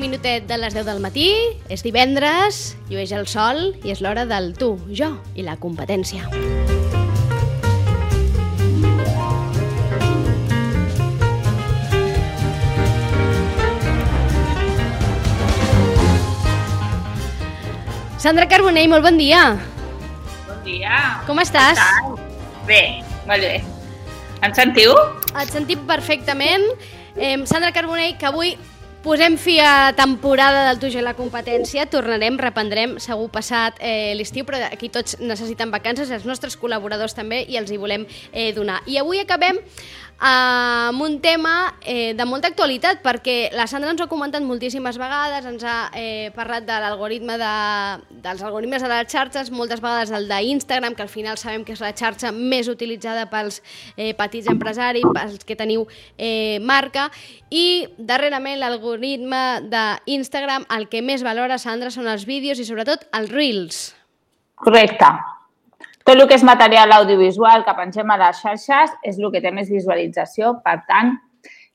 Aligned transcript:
un 0.00 0.08
minutet 0.08 0.46
de 0.48 0.56
les 0.56 0.72
10 0.72 0.86
del 0.88 1.00
matí, 1.04 1.28
és 1.68 1.82
divendres, 1.84 2.74
llueix 2.88 3.10
el 3.12 3.26
sol 3.28 3.74
i 3.84 3.92
és 3.92 4.00
l'hora 4.00 4.24
del 4.24 4.54
tu, 4.56 4.70
jo 4.96 5.10
i 5.36 5.44
la 5.44 5.58
competència. 5.60 6.24
Sandra 18.16 18.48
Carbonell, 18.48 18.88
molt 18.88 19.04
bon 19.04 19.20
dia. 19.20 19.44
Bon 20.48 20.64
dia. 20.64 20.96
Com 21.28 21.44
estàs? 21.44 21.76
Bé, 22.64 23.04
molt 23.28 23.44
bé. 23.44 23.54
Em 24.40 24.56
sentiu? 24.56 24.96
Et 25.36 25.52
sentim 25.52 25.84
perfectament. 25.84 26.64
Eh, 27.16 27.36
Sandra 27.44 27.74
Carbonell, 27.76 28.16
que 28.16 28.28
avui 28.32 28.56
posem 29.02 29.36
fi 29.40 29.58
a 29.64 29.92
temporada 29.96 30.66
del 30.68 30.80
i 30.92 31.02
la 31.04 31.14
competència, 31.16 31.86
tornarem, 31.88 32.36
reprendrem, 32.40 32.98
segur 33.00 33.30
passat 33.32 33.78
eh, 33.80 34.12
l'estiu, 34.16 34.44
però 34.44 34.60
aquí 34.68 34.90
tots 34.92 35.16
necessiten 35.20 35.72
vacances, 35.72 36.10
els 36.10 36.26
nostres 36.28 36.58
col·laboradors 36.60 37.16
també, 37.16 37.42
i 37.48 37.56
els 37.56 37.70
hi 37.72 37.80
volem 37.80 38.04
eh, 38.32 38.52
donar. 38.52 38.82
I 38.86 39.00
avui 39.00 39.22
acabem 39.22 39.60
amb 40.20 41.00
un 41.00 41.20
tema 41.20 41.74
eh, 41.80 42.12
de 42.12 42.24
molta 42.28 42.50
actualitat, 42.50 43.00
perquè 43.00 43.48
la 43.56 43.64
Sandra 43.66 43.88
ens 43.90 44.02
ho 44.02 44.04
ha 44.04 44.10
comentat 44.10 44.44
moltíssimes 44.44 44.98
vegades, 45.00 45.46
ens 45.48 45.64
ha 45.64 45.78
eh, 45.96 46.28
parlat 46.36 46.66
de 46.68 46.76
l'algoritme 46.84 47.38
de, 47.40 47.54
dels 48.20 48.44
algoritmes 48.44 48.84
de 48.84 48.90
les 48.92 49.08
xarxes, 49.08 49.50
moltes 49.50 49.80
vegades 49.80 50.12
el 50.12 50.28
d'Instagram, 50.28 50.94
que 50.94 51.06
al 51.06 51.12
final 51.12 51.40
sabem 51.40 51.64
que 51.64 51.72
és 51.72 51.80
la 51.80 51.94
xarxa 51.96 52.34
més 52.36 52.68
utilitzada 52.68 53.30
pels 53.32 53.62
eh, 53.96 54.12
petits 54.18 54.52
empresaris, 54.52 55.08
pels 55.16 55.40
que 55.48 55.56
teniu 55.56 55.88
eh, 56.18 56.60
marca, 56.60 57.08
i 57.48 57.88
darrerament 57.96 58.60
l'algoritme 58.60 59.42
d'Instagram, 59.72 60.68
el 60.76 60.90
que 60.92 61.00
més 61.00 61.24
valora, 61.24 61.56
Sandra, 61.58 61.88
són 61.88 62.12
els 62.12 62.28
vídeos 62.28 62.60
i 62.60 62.68
sobretot 62.68 63.08
els 63.16 63.32
Reels. 63.32 63.84
Correcte. 64.60 65.39
Tot 66.10 66.18
el 66.18 66.26
que 66.26 66.34
és 66.34 66.42
material 66.42 66.90
audiovisual 66.90 67.62
que 67.62 67.72
pengem 67.78 68.08
a 68.10 68.16
les 68.18 68.38
xarxes 68.42 68.96
és 69.06 69.18
el 69.20 69.28
que 69.30 69.38
té 69.44 69.52
més 69.54 69.68
visualització. 69.70 70.56
Per 70.64 70.72
tant, 70.88 71.12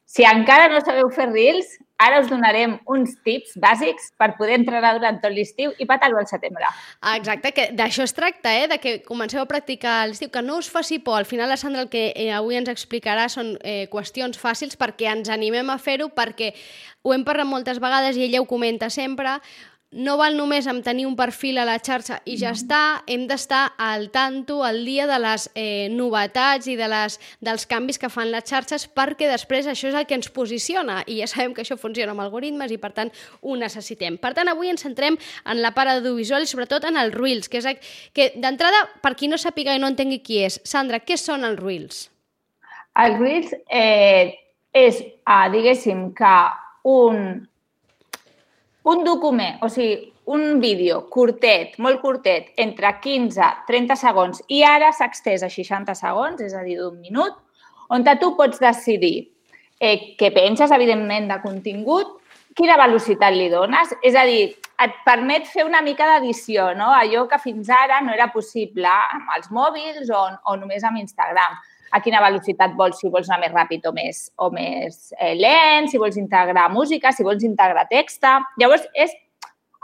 si 0.03 0.25
encara 0.28 0.66
no 0.73 0.81
sabeu 0.83 1.08
fer 1.16 1.30
Reels, 1.30 1.69
ara 2.03 2.17
us 2.19 2.28
donarem 2.28 2.73
uns 2.91 3.13
tips 3.23 3.53
bàsics 3.63 4.09
per 4.19 4.33
poder 4.36 4.58
entrenar 4.59 4.91
durant 4.97 5.22
tot 5.23 5.31
l'estiu 5.31 5.72
i 5.80 5.88
petar-ho 5.88 6.19
al 6.19 6.28
setembre. 6.28 6.67
Ah, 7.00 7.16
exacte, 7.16 7.53
que 7.56 7.69
d'això 7.80 8.03
es 8.03 8.11
tracta, 8.17 8.52
eh? 8.52 8.66
de 8.67 8.78
que 8.83 8.97
comenceu 9.06 9.39
a 9.39 9.47
practicar 9.47 10.02
l'estiu, 10.09 10.28
que 10.33 10.44
no 10.44 10.58
us 10.59 10.67
faci 10.67 11.00
por. 11.00 11.22
Al 11.22 11.30
final 11.30 11.47
la 11.47 11.56
Sandra 11.56 11.86
el 11.86 11.94
que 11.94 12.09
eh, 12.11 12.28
avui 12.36 12.59
ens 12.59 12.73
explicarà 12.73 13.30
són 13.31 13.53
eh, 13.63 13.86
qüestions 13.88 14.36
fàcils 14.41 14.75
perquè 14.75 15.13
ens 15.13 15.31
animem 15.31 15.72
a 15.72 15.80
fer-ho, 15.80 16.09
perquè 16.11 16.52
ho 17.08 17.16
hem 17.16 17.23
parlat 17.23 17.47
moltes 17.47 17.80
vegades 17.80 18.19
i 18.19 18.28
ella 18.28 18.44
ho 18.44 18.50
comenta 18.52 18.91
sempre, 18.91 19.38
no 19.95 20.17
val 20.19 20.35
només 20.35 20.67
amb 20.67 20.83
tenir 20.83 21.05
un 21.07 21.15
perfil 21.15 21.57
a 21.61 21.65
la 21.67 21.77
xarxa 21.79 22.19
i 22.27 22.35
ja 22.39 22.51
està, 22.51 23.01
hem 23.07 23.25
d'estar 23.29 23.63
al 23.79 24.09
tanto, 24.11 24.59
al 24.67 24.81
dia 24.85 25.07
de 25.07 25.17
les 25.23 25.47
eh, 25.55 25.88
novetats 25.91 26.67
i 26.67 26.75
de 26.75 26.89
les, 26.91 27.16
dels 27.39 27.66
canvis 27.72 28.00
que 28.01 28.11
fan 28.11 28.34
les 28.34 28.44
xarxes 28.50 28.88
perquè 28.91 29.29
després 29.31 29.69
això 29.72 29.88
és 29.89 29.95
el 29.95 30.07
que 30.09 30.17
ens 30.19 30.29
posiciona 30.35 31.00
i 31.07 31.22
ja 31.22 31.29
sabem 31.31 31.55
que 31.55 31.63
això 31.63 31.79
funciona 31.79 32.11
amb 32.11 32.25
algoritmes 32.25 32.75
i 32.75 32.79
per 32.81 32.91
tant 32.97 33.13
ho 33.41 33.55
necessitem. 33.55 34.19
Per 34.19 34.34
tant, 34.35 34.51
avui 34.51 34.73
ens 34.73 34.84
centrem 34.84 35.16
en 35.16 35.63
la 35.63 35.72
part 35.75 35.95
audiovisual 35.95 36.44
i 36.44 36.51
sobretot 36.51 36.89
en 36.89 37.00
els 37.00 37.16
Reels, 37.16 37.47
que 37.47 37.63
és 37.63 37.95
que 38.13 38.31
d'entrada, 38.35 38.84
per 39.01 39.16
qui 39.16 39.31
no 39.31 39.39
sàpiga 39.39 39.75
i 39.75 39.79
no 39.79 39.89
entengui 39.91 40.19
qui 40.19 40.44
és, 40.44 40.59
Sandra, 40.67 41.00
què 41.00 41.16
són 41.19 41.47
els 41.47 41.61
Reels? 41.61 42.05
Els 43.00 43.19
Reels 43.19 43.55
eh, 43.72 44.35
és, 44.75 45.03
ah, 45.23 45.47
diguéssim, 45.51 46.09
que 46.16 46.38
un 46.91 47.47
un 48.85 49.03
document, 49.03 49.57
o 49.66 49.69
sigui, 49.69 50.12
un 50.25 50.59
vídeo 50.62 51.03
curtet, 51.09 51.75
molt 51.81 52.01
curtet, 52.01 52.51
entre 52.62 52.96
15-30 53.01 53.97
segons 53.97 54.41
i 54.50 54.63
ara 54.66 54.91
s'ha 54.94 55.07
extès 55.09 55.46
a 55.46 55.50
60 55.53 55.94
segons, 55.97 56.41
és 56.41 56.53
a 56.53 56.63
dir, 56.66 56.78
d'un 56.81 56.97
minut, 57.01 57.38
on 57.90 58.06
tu 58.19 58.31
pots 58.38 58.62
decidir 58.62 59.29
eh, 59.79 60.16
què 60.18 60.31
penses, 60.34 60.72
evidentment, 60.72 61.29
de 61.29 61.40
contingut, 61.41 62.18
quina 62.56 62.78
velocitat 62.79 63.35
li 63.35 63.50
dones, 63.50 63.94
és 64.01 64.16
a 64.16 64.25
dir, 64.25 64.56
et 64.81 64.97
permet 65.06 65.46
fer 65.47 65.63
una 65.66 65.81
mica 65.81 66.07
d'edició, 66.07 66.73
no? 66.75 66.90
allò 66.91 67.25
que 67.31 67.40
fins 67.40 67.69
ara 67.69 68.02
no 68.03 68.13
era 68.13 68.31
possible 68.34 68.90
amb 68.90 69.29
els 69.38 69.52
mòbils 69.52 70.09
o, 70.12 70.23
o 70.52 70.56
només 70.59 70.84
amb 70.84 71.00
Instagram 71.00 71.56
a 71.91 72.01
quina 72.03 72.22
velocitat 72.23 72.73
vols, 72.78 73.00
si 73.00 73.12
vols 73.13 73.29
anar 73.29 73.44
més 73.46 73.53
ràpid 73.53 73.85
o 73.90 73.94
més, 73.96 74.25
o 74.41 74.50
més 74.53 75.13
eh, 75.19 75.35
lent, 75.38 75.90
si 75.91 76.01
vols 76.01 76.18
integrar 76.18 76.69
música, 76.73 77.13
si 77.13 77.25
vols 77.28 77.46
integrar 77.46 77.88
text. 77.91 78.25
Llavors, 78.62 78.85
és, 78.94 79.13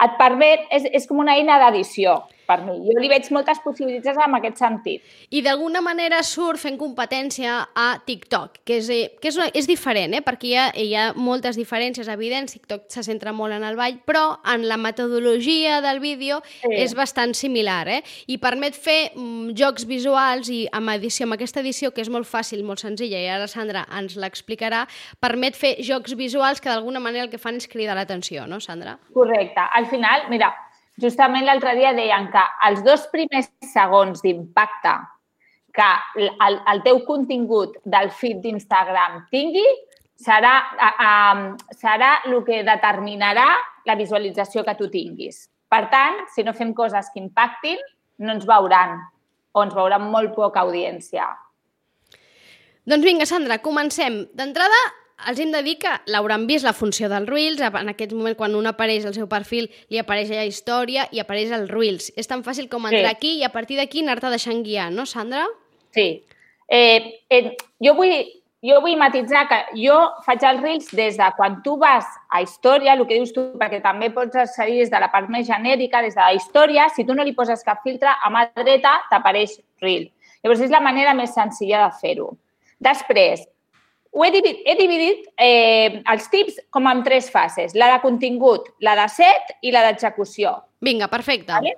et 0.01 0.19
permet, 0.19 0.65
és, 0.73 0.87
és 1.01 1.07
com 1.09 1.21
una 1.21 1.37
eina 1.37 1.59
d'edició 1.61 2.19
per 2.51 2.65
mi. 2.65 2.75
Jo 2.87 2.97
li 2.99 3.09
veig 3.11 3.27
moltes 3.33 3.61
possibilitats 3.63 4.19
en 4.25 4.35
aquest 4.37 4.59
sentit. 4.61 5.05
I 5.31 5.41
d'alguna 5.45 5.81
manera 5.85 6.21
surt 6.27 6.59
fent 6.61 6.77
competència 6.79 7.57
a 7.77 7.87
TikTok, 8.05 8.61
que 8.67 8.79
és, 8.81 8.89
eh, 8.91 9.11
que 9.21 9.31
és, 9.31 9.39
una, 9.39 9.47
és 9.57 9.67
diferent, 9.69 10.15
eh? 10.17 10.23
perquè 10.25 10.49
hi 10.49 10.55
ha, 10.57 10.65
hi 10.75 10.89
ha 10.95 11.05
moltes 11.15 11.59
diferències 11.59 12.09
evidents, 12.11 12.55
TikTok 12.57 12.87
se 12.91 13.03
centra 13.07 13.33
molt 13.35 13.55
en 13.55 13.65
el 13.67 13.79
ball, 13.79 13.99
però 14.07 14.25
en 14.53 14.67
la 14.67 14.77
metodologia 14.81 15.79
del 15.85 16.01
vídeo 16.03 16.41
sí. 16.61 16.73
és 16.83 16.95
bastant 16.97 17.35
similar, 17.37 17.85
eh? 17.87 18.01
i 18.27 18.39
permet 18.41 18.75
fer 18.75 18.99
mm, 19.13 19.53
jocs 19.57 19.87
visuals 19.89 20.51
i 20.51 20.63
amb 20.75 20.93
edició, 20.95 21.27
amb 21.27 21.37
aquesta 21.37 21.63
edició, 21.63 21.93
que 21.95 22.03
és 22.03 22.11
molt 22.11 22.27
fàcil, 22.29 22.65
molt 22.67 22.83
senzilla, 22.83 23.21
i 23.21 23.29
ara 23.31 23.47
Sandra 23.51 23.85
ens 23.97 24.17
l'explicarà, 24.19 24.85
permet 25.23 25.57
fer 25.57 25.77
jocs 25.85 26.15
visuals 26.19 26.61
que 26.61 26.71
d'alguna 26.71 27.01
manera 27.03 27.27
el 27.27 27.31
que 27.31 27.41
fan 27.41 27.59
és 27.61 27.69
cridar 27.71 27.95
l'atenció, 27.97 28.47
no, 28.49 28.59
Sandra? 28.63 28.97
Correcte. 29.15 29.63
Al 29.77 29.87
final, 29.91 30.27
mira, 30.31 30.51
justament 30.99 31.45
l'altre 31.47 31.75
dia 31.77 31.93
deien 31.95 32.27
que 32.33 32.43
els 32.67 32.83
dos 32.83 33.07
primers 33.13 33.51
segons 33.71 34.21
d'impacte 34.23 34.97
que 35.71 35.87
el, 36.19 36.59
el 36.67 36.81
teu 36.83 36.99
contingut 37.07 37.77
del 37.87 38.11
feed 38.11 38.41
d'Instagram 38.43 39.21
tingui 39.31 39.65
serà, 40.21 40.53
uh, 40.75 41.45
serà 41.79 42.11
el 42.27 42.41
que 42.47 42.61
determinarà 42.67 43.47
la 43.87 43.95
visualització 43.97 44.65
que 44.67 44.75
tu 44.77 44.89
tinguis. 44.91 45.47
Per 45.71 45.85
tant, 45.89 46.25
si 46.35 46.43
no 46.43 46.53
fem 46.53 46.73
coses 46.75 47.07
que 47.13 47.21
impactin, 47.23 47.79
no 48.21 48.35
ens 48.35 48.45
veuran 48.45 48.99
o 49.55 49.63
ens 49.63 49.73
veuran 49.75 50.09
molt 50.11 50.35
poca 50.35 50.61
audiència. 50.65 51.25
Doncs 52.87 53.05
vinga, 53.05 53.27
Sandra, 53.29 53.59
comencem. 53.63 54.25
D'entrada, 54.35 54.79
els 55.29 55.39
hem 55.39 55.51
de 55.53 55.61
dir 55.65 55.77
que 55.81 55.91
l'hauran 56.11 56.47
vist 56.49 56.65
la 56.65 56.73
funció 56.73 57.09
dels 57.11 57.29
Reels, 57.29 57.61
en 57.61 57.91
aquest 57.91 58.13
moment 58.17 58.35
quan 58.37 58.55
un 58.57 58.69
apareix 58.69 59.05
al 59.05 59.15
seu 59.15 59.27
perfil 59.31 59.69
li 59.91 59.99
apareix 60.01 60.31
allà 60.31 60.45
història 60.47 61.07
i 61.11 61.21
apareix 61.21 61.53
el 61.55 61.67
Reels. 61.69 62.11
És 62.17 62.29
tan 62.29 62.43
fàcil 62.45 62.69
com 62.71 62.87
entrar 62.89 63.09
sí. 63.09 63.15
aquí 63.15 63.31
i 63.39 63.47
a 63.47 63.51
partir 63.53 63.79
d'aquí 63.79 64.03
anar-te 64.03 64.31
deixant 64.33 64.63
guiar, 64.65 64.89
no, 64.93 65.05
Sandra? 65.05 65.45
Sí. 65.95 66.23
Eh, 66.71 67.19
eh, 67.29 67.57
jo, 67.83 67.95
vull, 67.97 68.13
jo 68.63 68.79
vull 68.83 68.97
matitzar 68.99 69.43
que 69.49 69.59
jo 69.81 69.97
faig 70.25 70.45
els 70.47 70.61
Reels 70.63 70.91
des 70.95 71.19
de 71.19 71.29
quan 71.37 71.59
tu 71.65 71.75
vas 71.81 72.07
a 72.29 72.41
història, 72.45 72.95
el 72.95 73.05
que 73.05 73.19
dius 73.19 73.33
tu, 73.35 73.49
perquè 73.59 73.81
també 73.83 74.11
pots 74.15 74.39
accedir 74.39 74.79
des 74.83 74.93
de 74.93 75.01
la 75.03 75.11
part 75.11 75.29
més 75.29 75.47
genèrica, 75.47 76.03
des 76.05 76.15
de 76.15 76.21
la 76.21 76.33
història, 76.37 76.87
si 76.95 77.05
tu 77.05 77.17
no 77.17 77.27
li 77.27 77.35
poses 77.37 77.65
cap 77.67 77.83
filtre, 77.83 78.09
a 78.09 78.33
mà 78.33 78.47
dreta 78.55 79.01
t'apareix 79.11 79.59
Reel. 79.81 80.09
Llavors, 80.41 80.61
és 80.61 80.73
la 80.73 80.81
manera 80.81 81.13
més 81.13 81.33
senzilla 81.35 81.83
de 81.85 81.97
fer-ho. 82.01 82.31
Després, 82.81 83.43
ho 84.11 84.25
he 84.25 84.31
dividit, 84.31 84.63
he 84.67 84.75
dividit 84.75 85.27
eh, 85.39 86.01
els 86.11 86.27
tips 86.31 86.59
com 86.69 86.87
en 86.91 87.03
tres 87.03 87.29
fases. 87.31 87.75
La 87.79 87.87
de 87.93 87.99
contingut, 88.03 88.67
la 88.83 88.95
de 88.99 89.07
set 89.11 89.53
i 89.63 89.71
la 89.71 89.85
d'execució. 89.87 90.57
Vinga, 90.83 91.07
perfecte. 91.11 91.53
Vale? 91.53 91.77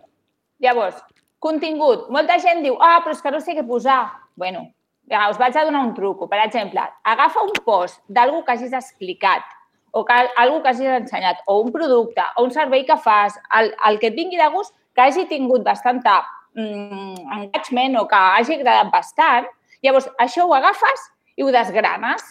Llavors, 0.64 0.98
contingut. 1.44 2.08
Molta 2.14 2.40
gent 2.42 2.64
diu, 2.66 2.80
ah, 2.82 3.02
però 3.04 3.14
és 3.14 3.22
que 3.22 3.34
no 3.34 3.42
sé 3.44 3.58
què 3.58 3.66
posar. 3.68 4.06
bueno, 4.36 4.64
ja, 5.12 5.28
us 5.30 5.38
vaig 5.38 5.56
a 5.58 5.66
donar 5.66 5.84
un 5.86 5.94
truco. 5.94 6.28
Per 6.28 6.40
exemple, 6.42 6.82
agafa 7.04 7.44
un 7.46 7.54
post 7.66 8.02
d'algú 8.08 8.42
que 8.44 8.56
hagis 8.56 8.74
explicat 8.74 9.44
o 9.92 10.04
que, 10.04 10.14
algú 10.42 10.64
que 10.64 10.70
hagis 10.70 10.90
ensenyat, 10.90 11.44
o 11.46 11.60
un 11.62 11.72
producte, 11.72 12.24
o 12.38 12.44
un 12.48 12.52
servei 12.52 12.84
que 12.84 12.98
fas, 12.98 13.36
el, 13.60 13.76
el 13.86 14.00
que 14.00 14.10
et 14.10 14.16
vingui 14.16 14.40
de 14.40 14.48
gust, 14.50 14.74
que 14.96 15.02
hagi 15.06 15.28
tingut 15.30 15.62
bastanta 15.62 16.24
mm, 16.58 17.30
engagement 17.38 18.00
o 18.02 18.08
que 18.10 18.18
hagi 18.18 18.58
agradat 18.58 18.90
bastant, 18.90 19.46
llavors 19.86 20.10
això 20.18 20.48
ho 20.48 20.56
agafes 20.58 21.13
i 21.36 21.44
ho 21.44 21.52
desgranes 21.54 22.24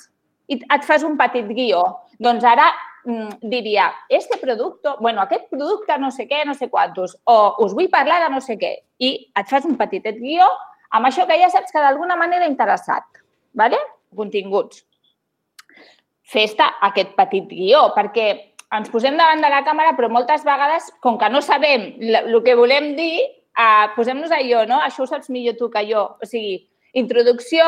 i 0.49 0.59
et 0.59 0.85
fas 0.85 1.05
un 1.07 1.17
petit 1.21 1.47
guió. 1.55 1.83
Doncs 2.23 2.45
ara 2.45 2.69
mm, 3.05 3.41
diria, 3.51 3.89
este 4.09 4.39
producte, 4.41 4.97
bueno, 5.01 5.23
aquest 5.23 5.49
producte 5.51 5.97
no 5.99 6.11
sé 6.11 6.29
què, 6.31 6.45
no 6.47 6.55
sé 6.55 6.69
quantos, 6.71 7.17
o 7.25 7.39
us 7.65 7.75
vull 7.75 7.91
parlar 7.91 8.21
de 8.25 8.31
no 8.35 8.43
sé 8.45 8.59
què, 8.61 8.77
i 8.99 9.15
et 9.39 9.51
fas 9.51 9.67
un 9.69 9.79
petitet 9.81 10.21
guió 10.21 10.47
amb 10.93 11.09
això 11.09 11.25
que 11.27 11.39
ja 11.41 11.49
saps 11.51 11.73
que 11.73 11.81
d'alguna 11.81 12.19
manera 12.21 12.47
interessat, 12.47 13.07
¿vale? 13.57 13.81
continguts. 14.17 14.85
Fes-te 16.33 16.65
aquest 16.89 17.15
petit 17.17 17.49
guió, 17.51 17.89
perquè 17.97 18.27
ens 18.73 18.91
posem 18.93 19.19
davant 19.19 19.43
de 19.45 19.51
la 19.53 19.63
càmera, 19.67 19.95
però 19.97 20.09
moltes 20.13 20.45
vegades, 20.47 20.89
com 21.05 21.19
que 21.21 21.29
no 21.33 21.43
sabem 21.45 21.91
el 22.01 22.39
que 22.45 22.57
volem 22.57 22.93
dir, 22.97 23.21
eh, 23.53 23.87
posem-nos 23.97 24.33
allò, 24.33 24.65
no? 24.69 24.81
Això 24.81 25.05
ho 25.05 25.11
saps 25.11 25.29
millor 25.31 25.59
tu 25.59 25.69
que 25.71 25.85
jo. 25.89 26.07
O 26.23 26.29
sigui, 26.29 26.63
introducció, 26.93 27.65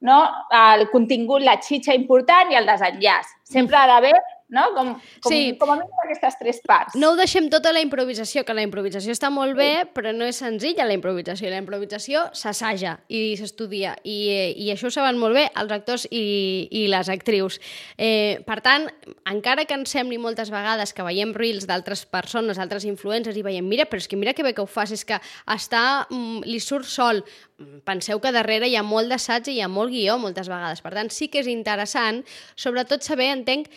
no? 0.00 0.18
el 0.56 0.86
contingut, 0.90 1.42
la 1.44 1.58
xitxa 1.62 1.96
important 1.96 2.52
i 2.52 2.58
el 2.60 2.68
desenllaç. 2.68 3.32
Sempre 3.44 3.78
ha 3.78 3.86
d'haver 3.90 4.14
no? 4.50 4.66
Com, 4.74 4.92
com, 5.22 5.30
Sí. 5.32 5.56
com 5.58 5.70
a 5.72 5.76
mínim 5.78 6.02
aquestes 6.04 6.36
tres 6.38 6.60
parts. 6.66 6.94
No 6.98 7.12
ho 7.12 7.16
deixem 7.16 7.48
tot 7.50 7.64
a 7.66 7.72
la 7.72 7.80
improvisació, 7.80 8.44
que 8.44 8.54
la 8.54 8.62
improvisació 8.66 9.12
està 9.14 9.30
molt 9.30 9.56
bé, 9.56 9.86
però 9.94 10.12
no 10.14 10.24
és 10.26 10.36
senzilla 10.42 10.84
la 10.86 10.94
improvisació. 10.94 11.50
La 11.50 11.58
improvisació 11.62 12.26
s'assaja 12.32 12.98
i 13.08 13.36
s'estudia, 13.38 13.96
i, 14.04 14.54
i 14.56 14.70
això 14.74 14.88
ho 14.90 14.94
saben 14.94 15.18
molt 15.18 15.34
bé 15.38 15.46
els 15.54 15.72
actors 15.72 16.06
i, 16.10 16.68
i 16.70 16.86
les 16.90 17.08
actrius. 17.08 17.60
Eh, 17.96 18.42
per 18.46 18.60
tant, 18.60 18.88
encara 19.30 19.64
que 19.64 19.74
ens 19.78 19.90
sembli 19.90 20.18
moltes 20.18 20.50
vegades 20.50 20.92
que 20.92 21.06
veiem 21.06 21.32
reels 21.34 21.66
d'altres 21.70 22.04
persones, 22.06 22.58
altres 22.58 22.84
influencers, 22.84 23.36
i 23.38 23.42
veiem, 23.46 23.66
mira, 23.66 23.86
però 23.86 24.02
és 24.02 24.08
que 24.10 24.18
mira 24.18 24.34
que 24.34 24.42
bé 24.42 24.54
que 24.54 24.62
ho 24.62 24.66
fas, 24.66 24.90
és 24.92 25.04
que 25.04 25.20
està, 25.46 26.06
mm, 26.10 26.42
li 26.44 26.60
surt 26.60 26.84
sol. 26.90 27.22
Mm, 27.58 27.80
Penseu 27.84 28.20
que 28.20 28.32
darrere 28.32 28.68
hi 28.68 28.76
ha 28.76 28.82
molt 28.82 29.08
d'assaig 29.08 29.48
i 29.48 29.58
hi 29.58 29.60
ha 29.62 29.68
molt 29.68 29.90
guió 29.90 30.18
moltes 30.18 30.48
vegades. 30.48 30.80
Per 30.82 30.92
tant, 30.94 31.10
sí 31.10 31.28
que 31.28 31.40
és 31.40 31.46
interessant, 31.46 32.24
sobretot 32.56 33.02
saber, 33.02 33.30
entenc, 33.36 33.68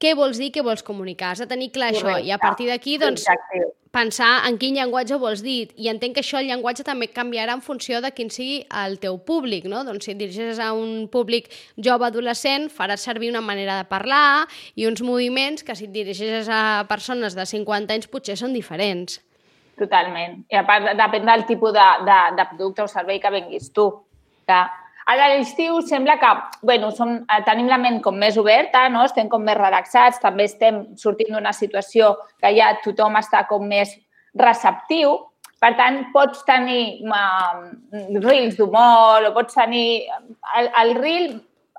què 0.00 0.14
vols 0.16 0.38
dir, 0.40 0.50
què 0.54 0.64
vols 0.64 0.82
comunicar. 0.82 1.34
Has 1.34 1.42
de 1.44 1.46
tenir 1.50 1.70
clar 1.74 1.92
això 1.92 2.08
i 2.08 2.30
a 2.32 2.38
Correcte. 2.38 2.40
partir 2.46 2.66
d'aquí, 2.70 2.96
doncs, 2.98 3.26
Exacte. 3.28 3.74
pensar 3.92 4.46
en 4.48 4.56
quin 4.56 4.74
llenguatge 4.74 5.18
vols 5.18 5.42
dir. 5.42 5.72
I 5.76 5.88
entenc 5.90 6.14
que 6.14 6.22
això, 6.22 6.38
el 6.38 6.46
llenguatge, 6.46 6.84
també 6.86 7.08
canviarà 7.08 7.52
en 7.52 7.60
funció 7.60 8.00
de 8.00 8.10
quin 8.12 8.30
sigui 8.30 8.64
el 8.84 8.98
teu 8.98 9.18
públic, 9.18 9.64
no? 9.66 9.84
Doncs 9.84 10.04
si 10.04 10.12
et 10.12 10.18
dirigeixes 10.18 10.58
a 10.58 10.72
un 10.72 11.08
públic 11.12 11.50
jove 11.76 12.06
adolescent, 12.06 12.70
faràs 12.70 13.04
servir 13.04 13.30
una 13.30 13.42
manera 13.42 13.76
de 13.82 13.88
parlar 13.90 14.46
i 14.74 14.86
uns 14.86 15.02
moviments 15.02 15.62
que 15.62 15.74
si 15.76 15.84
et 15.84 15.92
dirigeixes 15.92 16.48
a 16.48 16.86
persones 16.88 17.34
de 17.34 17.44
50 17.44 17.92
anys 17.92 18.06
potser 18.06 18.36
són 18.36 18.54
diferents. 18.54 19.20
Totalment. 19.76 20.44
I 20.52 20.56
a 20.60 20.64
part, 20.68 20.90
depèn 20.96 21.26
del 21.26 21.46
tipus 21.48 21.72
de, 21.72 21.88
de, 22.04 22.20
de 22.36 22.44
producte 22.54 22.82
o 22.82 22.88
servei 22.88 23.20
que 23.20 23.30
venguis 23.30 23.72
tu. 23.72 23.90
Que 24.46 24.60
ara 25.10 25.26
a 25.26 25.32
l'estiu 25.34 25.80
sembla 25.86 26.18
que 26.20 26.30
bueno, 26.62 26.90
som, 26.94 27.16
eh, 27.22 27.40
tenim 27.46 27.68
la 27.70 27.78
ment 27.78 28.00
com 28.04 28.16
més 28.18 28.36
oberta, 28.38 28.88
no? 28.88 29.04
estem 29.04 29.28
com 29.28 29.42
més 29.42 29.58
relaxats, 29.58 30.20
també 30.22 30.46
estem 30.46 30.84
sortint 30.96 31.34
d'una 31.34 31.52
situació 31.56 32.14
que 32.40 32.54
ja 32.56 32.76
tothom 32.84 33.18
està 33.18 33.46
com 33.50 33.66
més 33.66 33.96
receptiu, 34.38 35.18
per 35.60 35.74
tant, 35.76 36.06
pots 36.14 36.40
tenir 36.48 37.02
uh, 37.04 37.60
reels 38.22 38.56
d'humor 38.56 39.28
o 39.28 39.32
pots 39.36 39.58
tenir... 39.58 40.06
El, 40.56 40.70
el 40.82 40.94
reel 40.96 41.26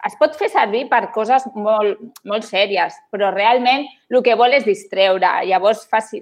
es 0.06 0.18
pot 0.20 0.36
fer 0.38 0.52
servir 0.54 0.84
per 0.90 1.08
coses 1.16 1.48
molt, 1.58 1.98
molt 2.30 2.46
sèries, 2.46 2.94
però 3.14 3.32
realment 3.34 3.88
el 4.10 4.22
que 4.26 4.38
vol 4.38 4.54
és 4.54 4.68
distreure. 4.68 5.32
Llavors, 5.50 5.82
faci, 5.90 6.22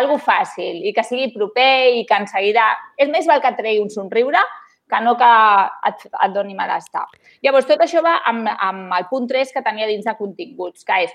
algo 0.00 0.16
fàcil 0.16 0.80
i 0.88 0.94
que 0.96 1.04
sigui 1.04 1.28
proper 1.36 2.00
i 2.00 2.04
que 2.08 2.20
en 2.22 2.28
seguida... 2.30 2.70
És 2.96 3.12
més 3.12 3.28
val 3.28 3.44
que 3.44 3.52
tregui 3.58 3.84
un 3.84 3.92
somriure 3.92 4.40
que 4.94 5.02
no 5.04 5.16
que 5.18 5.30
et, 5.90 6.06
et 6.12 6.34
doni 6.34 6.54
malestar. 6.54 7.04
Llavors, 7.42 7.66
tot 7.66 7.82
això 7.82 8.02
va 8.04 8.20
amb, 8.30 8.48
amb 8.54 8.94
el 8.94 9.08
punt 9.10 9.26
3 9.30 9.52
que 9.54 9.62
tenia 9.66 9.90
dins 9.90 10.06
de 10.06 10.14
continguts, 10.18 10.86
que 10.86 11.04
és 11.08 11.14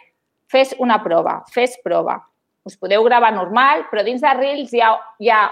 fes 0.52 0.76
una 0.84 1.00
prova, 1.04 1.40
fes 1.54 1.78
prova. 1.84 2.20
Us 2.68 2.76
podeu 2.78 3.06
gravar 3.08 3.31
normal, 3.34 3.86
però 3.90 4.04
dins 4.04 4.22
de 4.22 4.34
Reels 4.36 4.74
hi 4.76 4.81
ha, 4.84 4.92
hi 5.22 5.31
ha, 5.31 5.46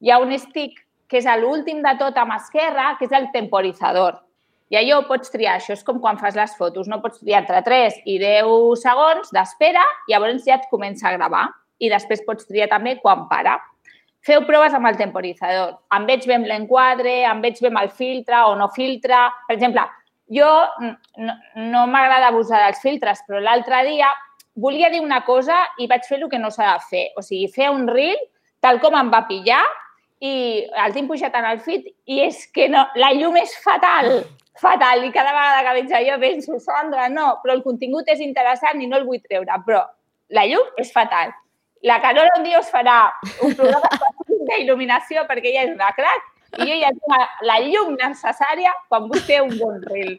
hi 0.00 0.12
ha 0.12 0.20
un 0.22 0.36
stick 0.38 0.78
que 1.10 1.18
és 1.18 1.26
l'últim 1.40 1.82
de 1.82 1.94
tot 1.98 2.16
a 2.18 2.26
mà 2.28 2.38
esquerra, 2.40 2.94
que 2.98 3.06
és 3.08 3.14
el 3.16 3.30
temporitzador. 3.34 4.22
I 4.70 4.80
allò 4.80 5.02
pots 5.06 5.30
triar, 5.30 5.60
això 5.60 5.76
és 5.76 5.84
com 5.86 6.00
quan 6.02 6.18
fas 6.18 6.34
les 6.34 6.56
fotos, 6.58 6.88
no 6.90 6.98
pots 7.02 7.20
triar 7.22 7.44
entre 7.44 7.60
3 7.62 8.00
i 8.10 8.16
10 8.18 8.80
segons 8.82 9.30
d'espera 9.34 9.84
i 10.08 10.14
llavors 10.14 10.42
ja 10.46 10.56
et 10.58 10.66
comença 10.72 11.06
a 11.08 11.14
gravar. 11.14 11.46
I 11.78 11.90
després 11.92 12.24
pots 12.26 12.48
triar 12.48 12.66
també 12.72 12.96
quan 13.02 13.26
para. 13.30 13.58
Feu 14.26 14.42
proves 14.46 14.74
amb 14.74 14.88
el 14.90 14.98
temporitzador. 14.98 15.76
Em 15.94 16.06
veig 16.08 16.26
bé 16.26 16.34
amb 16.34 16.48
l'enquadre, 16.50 17.20
em 17.30 17.40
veig 17.44 17.60
bé 17.62 17.70
amb 17.70 17.78
el 17.84 17.92
filtre 17.94 18.42
o 18.50 18.56
no 18.58 18.66
filtre. 18.74 19.20
Per 19.46 19.54
exemple, 19.54 19.84
jo 20.34 20.48
no, 20.82 21.36
no 21.70 21.84
m'agrada 21.86 22.32
abusar 22.32 22.64
dels 22.64 22.80
filtres, 22.82 23.22
però 23.28 23.38
l'altre 23.42 23.84
dia 23.86 24.10
volia 24.56 24.90
dir 24.90 25.02
una 25.04 25.20
cosa 25.24 25.60
i 25.78 25.86
vaig 25.86 26.08
fer 26.08 26.18
el 26.18 26.30
que 26.32 26.40
no 26.42 26.50
s'ha 26.50 26.72
de 26.72 26.90
fer. 26.90 27.04
O 27.16 27.22
sigui, 27.22 27.46
fer 27.54 27.70
un 27.70 27.86
reel 27.86 28.18
tal 28.64 28.80
com 28.82 28.96
em 28.98 29.12
va 29.12 29.26
pillar 29.28 29.62
i 30.24 30.64
el 30.86 30.96
tinc 30.96 31.10
pujat 31.12 31.34
en 31.36 31.46
el 31.52 31.60
feed 31.62 31.86
i 32.08 32.22
és 32.24 32.46
que 32.50 32.66
no, 32.72 32.86
la 32.96 33.12
llum 33.14 33.36
és 33.38 33.54
fatal, 33.62 34.24
fatal. 34.58 35.04
I 35.06 35.12
cada 35.14 35.34
vegada 35.36 35.62
que 35.68 35.78
veig 35.80 35.96
allò 36.00 36.18
penso, 36.22 36.58
Sandra, 36.58 37.06
no, 37.12 37.36
però 37.44 37.54
el 37.54 37.62
contingut 37.62 38.08
és 38.10 38.24
interessant 38.24 38.80
i 38.82 38.88
no 38.90 38.98
el 38.98 39.06
vull 39.06 39.22
treure, 39.22 39.62
però 39.66 39.84
la 40.34 40.46
llum 40.48 40.80
és 40.82 40.90
fatal. 40.90 41.36
La 41.82 42.00
Carola 42.00 42.38
un 42.38 42.44
dia 42.44 42.58
us 42.60 42.70
farà 42.72 43.12
un 43.42 43.54
programa 43.54 43.90
d'il·luminació 44.48 45.26
perquè 45.28 45.52
ella 45.52 45.66
és 45.68 45.74
una 45.74 45.90
crack 45.96 46.32
i 46.64 46.78
ja 46.80 46.88
tinc 46.94 47.10
la, 47.10 47.18
llum 47.60 47.96
necessària 47.98 48.72
quan 48.88 49.08
fer 49.26 49.42
un 49.44 49.56
bon 49.58 49.80
reel. 49.84 50.14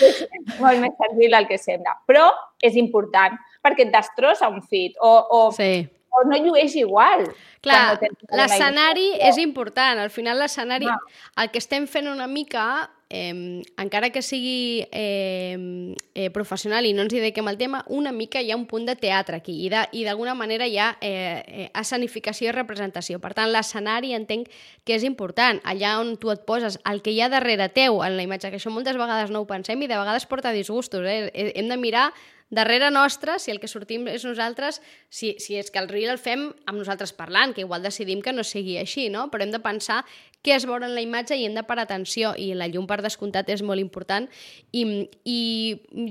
És 0.00 0.22
molt 0.60 0.80
més 0.80 0.94
senzill 0.96 1.34
del 1.36 1.48
que 1.50 1.58
sembla, 1.60 1.96
però 2.08 2.30
és 2.64 2.76
important 2.80 3.36
perquè 3.64 3.86
et 3.88 3.92
destrossa 3.92 4.48
un 4.48 4.62
feed 4.62 4.96
o, 5.00 5.10
o, 5.36 5.40
Sí. 5.52 5.84
o 6.16 6.22
no 6.28 6.38
llueix 6.38 6.76
igual. 6.80 7.26
Clar, 7.60 7.98
no 8.00 8.38
l'escenari 8.38 9.10
és 9.20 9.36
important. 9.38 9.98
Al 10.00 10.10
final 10.10 10.38
l'escenari, 10.40 10.88
Ah. 10.88 10.96
el 11.42 11.50
que 11.50 11.58
estem 11.58 11.86
fent 11.86 12.08
una 12.08 12.26
mica, 12.26 12.88
eh, 13.10 13.62
encara 13.76 14.10
que 14.10 14.22
sigui 14.22 14.86
eh, 14.92 15.94
eh, 16.14 16.30
professional 16.30 16.86
i 16.86 16.94
no 16.94 17.02
ens 17.02 17.12
dediquem 17.12 17.50
al 17.50 17.58
tema, 17.58 17.82
una 17.88 18.12
mica 18.14 18.40
hi 18.40 18.52
ha 18.54 18.56
un 18.56 18.68
punt 18.70 18.86
de 18.86 18.94
teatre 18.96 19.36
aquí 19.36 19.58
i 19.66 20.04
d'alguna 20.06 20.36
manera 20.38 20.68
hi 20.70 20.78
ha 20.78 20.94
eh, 21.02 21.42
eh, 21.44 21.68
escenificació 21.74 22.48
i 22.48 22.56
representació. 22.56 23.18
Per 23.20 23.34
tant, 23.34 23.50
l'escenari 23.52 24.14
entenc 24.14 24.48
que 24.86 24.94
és 24.94 25.04
important. 25.04 25.60
Allà 25.66 25.98
on 26.00 26.14
tu 26.22 26.30
et 26.32 26.46
poses, 26.46 26.78
el 26.86 27.02
que 27.02 27.12
hi 27.12 27.20
ha 27.20 27.28
darrere 27.28 27.68
teu 27.74 28.00
en 28.06 28.16
la 28.16 28.24
imatge, 28.24 28.50
que 28.50 28.62
això 28.62 28.72
moltes 28.72 28.96
vegades 28.96 29.34
no 29.34 29.42
ho 29.42 29.50
pensem 29.50 29.82
i 29.82 29.90
de 29.90 29.98
vegades 29.98 30.30
porta 30.30 30.54
disgustos. 30.54 31.04
Eh? 31.04 31.50
Hem 31.56 31.68
de 31.68 31.76
mirar 31.76 32.12
darrere 32.50 32.90
nostre, 32.90 33.38
si 33.38 33.52
el 33.54 33.60
que 33.62 33.70
sortim 33.70 34.08
és 34.10 34.24
nosaltres, 34.26 34.80
si, 35.08 35.36
si 35.38 35.54
és 35.56 35.70
que 35.70 35.78
el 35.78 35.88
reel 35.88 36.10
el 36.10 36.18
fem 36.18 36.48
amb 36.66 36.80
nosaltres 36.80 37.14
parlant, 37.14 37.54
que 37.54 37.62
igual 37.62 37.86
decidim 37.86 38.20
que 38.26 38.34
no 38.34 38.44
sigui 38.44 38.76
així, 38.80 39.06
no? 39.08 39.28
però 39.30 39.46
hem 39.46 39.54
de 39.54 39.62
pensar 39.62 40.02
què 40.44 40.54
es 40.56 40.66
veurà 40.68 40.88
en 40.88 40.94
la 40.96 41.04
imatge 41.04 41.36
i 41.36 41.44
hem 41.46 41.56
de 41.56 41.64
parar 41.66 41.84
atenció, 41.88 42.32
i 42.38 42.52
la 42.56 42.68
llum 42.70 42.86
per 42.88 43.00
descomptat 43.04 43.50
és 43.52 43.62
molt 43.66 43.82
important. 43.82 44.28
I, 44.72 44.84
i 45.24 45.40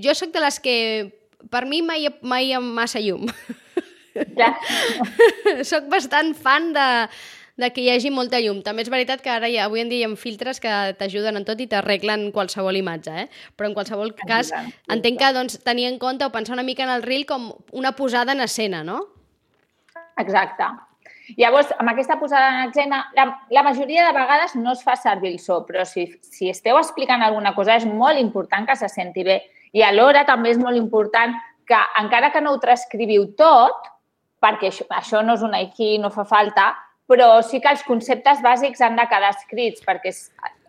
jo 0.04 0.14
sóc 0.18 0.34
de 0.36 0.44
les 0.44 0.60
que, 0.62 0.76
per 1.50 1.66
mi, 1.70 1.82
mai, 1.86 2.08
mai 2.22 2.54
amb 2.58 2.76
massa 2.78 3.02
llum. 3.04 3.28
Ja. 4.38 4.54
sóc 5.70 5.86
bastant 5.92 6.34
fan 6.36 6.74
de, 6.76 6.88
de 7.60 7.70
que 7.74 7.84
hi 7.84 7.90
hagi 7.94 8.12
molta 8.14 8.42
llum. 8.44 8.62
També 8.66 8.84
és 8.86 8.92
veritat 8.92 9.24
que 9.24 9.32
ara 9.34 9.50
hi 9.50 9.58
ha, 9.60 9.68
avui 9.70 9.84
en 9.84 9.92
dia 9.92 10.04
hi 10.04 10.10
ha 10.10 10.20
filtres 10.20 10.62
que 10.64 10.74
t'ajuden 11.00 11.40
en 11.40 11.48
tot 11.48 11.62
i 11.62 11.70
t'arreglen 11.72 12.30
qualsevol 12.36 12.80
imatge, 12.80 13.26
eh? 13.26 13.30
però 13.56 13.70
en 13.70 13.78
qualsevol 13.78 14.14
cas 14.26 14.52
entenc 14.92 15.22
que 15.22 15.32
doncs, 15.36 15.62
tenir 15.66 15.90
en 15.92 16.00
compte 16.02 16.28
o 16.28 16.34
pensar 16.36 16.58
una 16.58 16.68
mica 16.68 16.86
en 16.86 16.94
el 16.94 17.06
reel 17.06 17.26
com 17.30 17.52
una 17.72 17.96
posada 17.98 18.36
en 18.36 18.46
escena, 18.46 18.84
no? 18.84 19.02
Exacte. 20.20 20.68
Llavors, 21.38 21.70
amb 21.78 21.92
aquesta 21.92 22.18
posada 22.20 22.50
en 22.50 22.70
escena, 22.70 23.04
la, 23.16 23.28
la 23.50 23.64
majoria 23.64 24.08
de 24.08 24.16
vegades 24.18 24.56
no 24.56 24.74
es 24.74 24.82
fa 24.84 24.96
servir 24.98 25.34
el 25.34 25.40
so, 25.40 25.62
però 25.68 25.86
si, 25.86 26.08
si 26.26 26.50
esteu 26.50 26.80
explicant 26.80 27.22
alguna 27.22 27.54
cosa 27.58 27.78
és 27.78 27.86
molt 27.86 28.18
important 28.18 28.66
que 28.68 28.78
se 28.80 28.90
senti 28.90 29.26
bé. 29.28 29.42
I 29.76 29.84
alhora 29.86 30.26
també 30.26 30.54
és 30.56 30.62
molt 30.62 30.78
important 30.78 31.36
que, 31.70 31.80
encara 32.02 32.32
que 32.34 32.42
no 32.42 32.56
ho 32.56 32.62
transcriviu 32.62 33.28
tot, 33.38 33.90
perquè 34.42 34.72
això, 34.72 34.88
això 34.96 35.22
no 35.26 35.36
és 35.38 35.46
un 35.46 35.54
aquí, 35.58 35.98
no 36.02 36.10
fa 36.14 36.26
falta, 36.26 36.72
però 37.10 37.40
sí 37.46 37.60
que 37.62 37.72
els 37.74 37.84
conceptes 37.86 38.42
bàsics 38.46 38.82
han 38.86 38.98
de 38.98 39.06
quedar 39.10 39.34
escrits, 39.34 39.82
perquè 39.86 40.14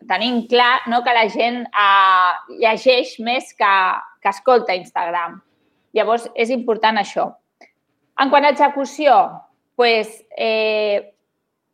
tenim 0.08 0.42
clar 0.48 0.80
no, 0.88 1.02
que 1.04 1.14
la 1.16 1.26
gent 1.32 1.62
eh, 1.68 2.32
llegeix 2.62 3.18
més 3.24 3.52
que, 3.56 3.74
que 4.20 4.32
escolta 4.32 4.76
Instagram. 4.76 5.40
Llavors, 5.96 6.28
és 6.34 6.52
important 6.54 7.00
això. 7.00 7.30
En 8.20 8.30
quant 8.32 8.44
a 8.44 8.52
execució, 8.52 9.14
pues, 9.80 10.26
eh, 10.36 11.14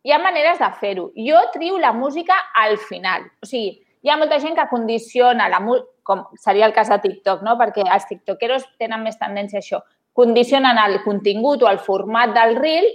hi 0.05 0.13
ha 0.13 0.19
maneres 0.21 0.61
de 0.61 0.67
fer-ho. 0.79 1.09
Jo 1.17 1.41
trio 1.53 1.77
la 1.77 1.93
música 1.93 2.35
al 2.55 2.79
final. 2.79 3.25
O 3.43 3.47
sigui, 3.51 3.81
hi 4.01 4.11
ha 4.13 4.17
molta 4.17 4.39
gent 4.39 4.55
que 4.55 4.69
condiciona 4.71 5.49
la 5.51 5.59
música, 5.59 5.89
com 6.07 6.21
seria 6.39 6.69
el 6.69 6.75
cas 6.77 6.93
de 6.93 7.01
TikTok, 7.03 7.43
no? 7.43 7.57
perquè 7.59 7.83
els 7.83 8.07
tiktokeros 8.07 8.69
tenen 8.79 9.03
més 9.03 9.19
tendència 9.19 9.59
a 9.59 9.65
això. 9.65 9.81
Condicionen 10.15 10.79
el 10.85 11.01
contingut 11.03 11.65
o 11.67 11.69
el 11.69 11.81
format 11.83 12.31
del 12.37 12.55
reel 12.61 12.87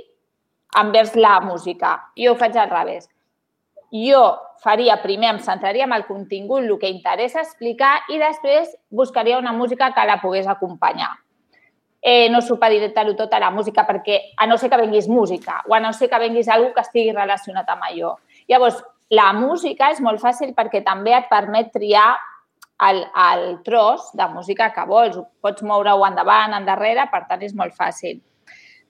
envers 0.80 1.18
la 1.20 1.42
música. 1.44 1.98
Jo 2.16 2.32
ho 2.32 2.40
faig 2.40 2.56
al 2.56 2.72
revés. 2.72 3.10
Jo 3.92 4.22
faria 4.64 4.96
primer, 5.04 5.34
em 5.34 5.42
centraria 5.44 5.90
en 5.90 5.98
el 5.98 6.08
contingut, 6.08 6.64
el 6.64 6.80
que 6.80 6.94
interessa 6.96 7.44
explicar, 7.44 7.98
i 8.08 8.22
després 8.24 8.72
buscaria 8.88 9.44
una 9.44 9.52
música 9.52 9.92
que 9.92 10.08
la 10.08 10.22
pogués 10.24 10.48
acompanyar 10.48 11.12
eh, 12.02 12.30
no 12.30 12.42
supeditar-ho 12.42 13.14
tot 13.16 13.34
a 13.34 13.40
la 13.40 13.52
música, 13.52 13.86
perquè 13.88 14.34
a 14.38 14.48
no 14.50 14.58
ser 14.58 14.70
que 14.70 14.82
venguis 14.82 15.08
música 15.08 15.62
o 15.68 15.76
a 15.76 15.80
no 15.80 15.94
ser 15.94 16.10
que 16.10 16.20
venguis 16.20 16.50
alguna 16.50 16.74
que 16.74 16.82
estigui 16.82 17.14
relacionat 17.14 17.70
amb 17.70 17.86
allò. 17.88 18.16
Llavors, 18.50 18.82
la 19.12 19.32
música 19.38 19.92
és 19.92 20.02
molt 20.02 20.22
fàcil 20.24 20.56
perquè 20.58 20.84
també 20.84 21.14
et 21.14 21.30
permet 21.30 21.72
triar 21.72 22.16
el, 22.90 23.04
el 23.04 23.62
tros 23.64 24.10
de 24.18 24.28
música 24.34 24.72
que 24.74 24.86
vols. 24.90 25.20
Pots 25.42 25.64
moure-ho 25.68 26.06
endavant, 26.08 26.56
endarrere, 26.58 27.06
per 27.12 27.26
tant, 27.30 27.44
és 27.46 27.54
molt 27.54 27.76
fàcil. 27.78 28.22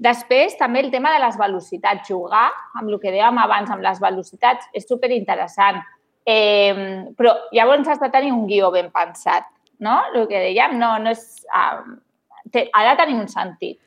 Després, 0.01 0.55
també 0.57 0.81
el 0.81 0.91
tema 0.93 1.11
de 1.13 1.19
les 1.21 1.35
velocitats. 1.37 2.07
Jugar 2.09 2.47
amb 2.79 2.87
el 2.87 2.99
que 3.01 3.11
dèiem 3.13 3.37
abans, 3.37 3.69
amb 3.69 3.83
les 3.85 3.99
velocitats, 4.01 4.69
és 4.73 4.87
superinteressant. 4.87 5.81
Eh, 6.25 7.03
però 7.17 7.33
llavors 7.53 7.89
has 7.89 7.99
de 7.99 8.09
tenir 8.13 8.31
un 8.33 8.47
guió 8.47 8.71
ben 8.71 8.91
pensat, 8.93 9.49
no? 9.81 9.99
El 10.13 10.29
que 10.29 10.47
dèiem, 10.47 10.79
no, 10.79 10.95
no 11.01 11.13
és... 11.13 11.43
Eh, 11.49 11.99
té, 12.51 12.67
ha 12.73 12.83
de 12.89 12.97
tenir 12.99 13.17
un 13.19 13.31
sentit. 13.31 13.79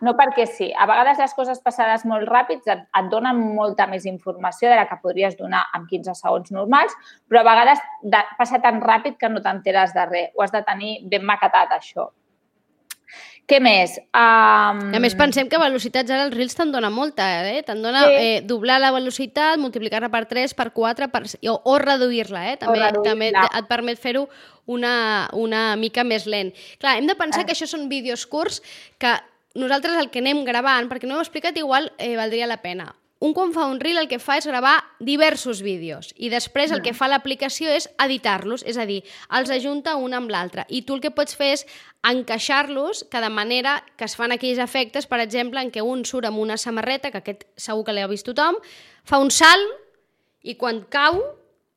No 0.00 0.14
perquè 0.18 0.46
sí. 0.46 0.70
A 0.78 0.86
vegades 0.86 1.18
les 1.18 1.34
coses 1.34 1.60
passades 1.62 2.04
molt 2.08 2.28
ràpids 2.30 2.70
et, 2.70 2.84
et 2.98 3.10
donen 3.10 3.38
molta 3.56 3.88
més 3.90 4.06
informació 4.06 4.70
de 4.70 4.78
la 4.78 4.86
que 4.88 4.98
podries 5.02 5.36
donar 5.38 5.64
en 5.76 5.86
15 5.90 6.14
segons 6.18 6.54
normals, 6.54 6.94
però 7.28 7.42
a 7.42 7.48
vegades 7.50 7.82
de, 8.02 8.22
passa 8.38 8.62
tan 8.62 8.80
ràpid 8.82 9.18
que 9.18 9.30
no 9.30 9.42
t'enteres 9.42 9.94
de 9.96 10.06
res. 10.10 10.34
Ho 10.36 10.46
has 10.46 10.54
de 10.54 10.62
tenir 10.66 10.96
ben 11.10 11.26
maquetat, 11.26 11.74
això. 11.76 12.10
Què 13.50 13.58
més? 13.60 13.96
Um... 14.14 14.78
A 14.94 15.00
més, 15.02 15.16
pensem 15.18 15.48
que 15.50 15.58
velocitats 15.60 16.12
ara 16.14 16.28
els 16.28 16.36
Reels 16.36 16.54
te'n 16.56 16.70
dona 16.72 16.92
molta, 16.94 17.26
eh? 17.50 17.64
Te'n 17.66 17.82
dona 17.84 18.04
sí. 18.06 18.14
eh, 18.20 18.38
doblar 18.46 18.78
la 18.80 18.92
velocitat, 18.94 19.58
multiplicar-la 19.60 20.12
per 20.12 20.24
3, 20.30 20.54
per 20.58 20.68
4, 20.76 21.10
per... 21.12 21.24
o, 21.50 21.56
o 21.72 21.74
reduir-la, 21.82 22.46
eh? 22.52 22.56
També, 22.62 22.78
reduir 22.78 23.04
també 23.10 23.32
et 23.34 23.68
permet 23.68 24.00
fer-ho 24.00 24.24
una, 24.70 24.94
una 25.34 25.64
mica 25.76 26.06
més 26.06 26.28
lent. 26.30 26.54
Clar, 26.78 26.96
hem 27.00 27.10
de 27.10 27.18
pensar 27.18 27.42
eh. 27.42 27.50
que 27.50 27.56
això 27.56 27.68
són 27.68 27.90
vídeos 27.90 28.24
curts 28.30 28.62
que 29.02 29.18
nosaltres 29.58 29.98
el 30.00 30.08
que 30.14 30.22
anem 30.22 30.46
gravant, 30.46 30.88
perquè 30.88 31.10
no 31.10 31.18
ho 31.18 31.20
he 31.20 31.26
explicat, 31.26 31.58
igual 31.60 31.90
eh, 31.98 32.14
valdria 32.16 32.48
la 32.48 32.62
pena 32.62 32.92
un 33.22 33.34
quan 33.36 33.52
fa 33.54 33.68
un 33.70 33.78
reel 33.78 34.00
el 34.00 34.08
que 34.10 34.18
fa 34.18 34.34
és 34.40 34.48
gravar 34.50 34.74
diversos 34.98 35.60
vídeos 35.62 36.10
i 36.18 36.26
després 36.32 36.72
el 36.74 36.80
que 36.82 36.94
fa 36.96 37.06
l'aplicació 37.06 37.70
és 37.70 37.86
editar-los, 38.02 38.64
és 38.66 38.80
a 38.82 38.86
dir, 38.88 39.02
els 39.30 39.52
ajunta 39.54 39.94
un 39.94 40.16
amb 40.18 40.32
l'altre. 40.32 40.64
I 40.68 40.82
tu 40.82 40.96
el 40.96 41.02
que 41.04 41.12
pots 41.14 41.36
fer 41.38 41.52
és 41.54 41.62
encaixar-los 42.02 43.04
que 43.12 43.22
de 43.22 43.30
manera 43.30 43.76
que 43.94 44.08
es 44.10 44.16
fan 44.18 44.34
aquells 44.34 44.58
efectes, 44.58 45.06
per 45.06 45.20
exemple, 45.22 45.62
en 45.62 45.70
què 45.70 45.84
un 45.86 46.02
surt 46.08 46.26
amb 46.26 46.42
una 46.42 46.58
samarreta, 46.58 47.12
que 47.14 47.22
aquest 47.22 47.46
segur 47.54 47.86
que 47.86 47.94
l'heu 47.94 48.10
vist 48.10 48.26
tothom, 48.26 48.58
fa 49.06 49.22
un 49.22 49.30
salt 49.30 49.70
i 50.42 50.56
quan 50.58 50.82
cau 50.90 51.22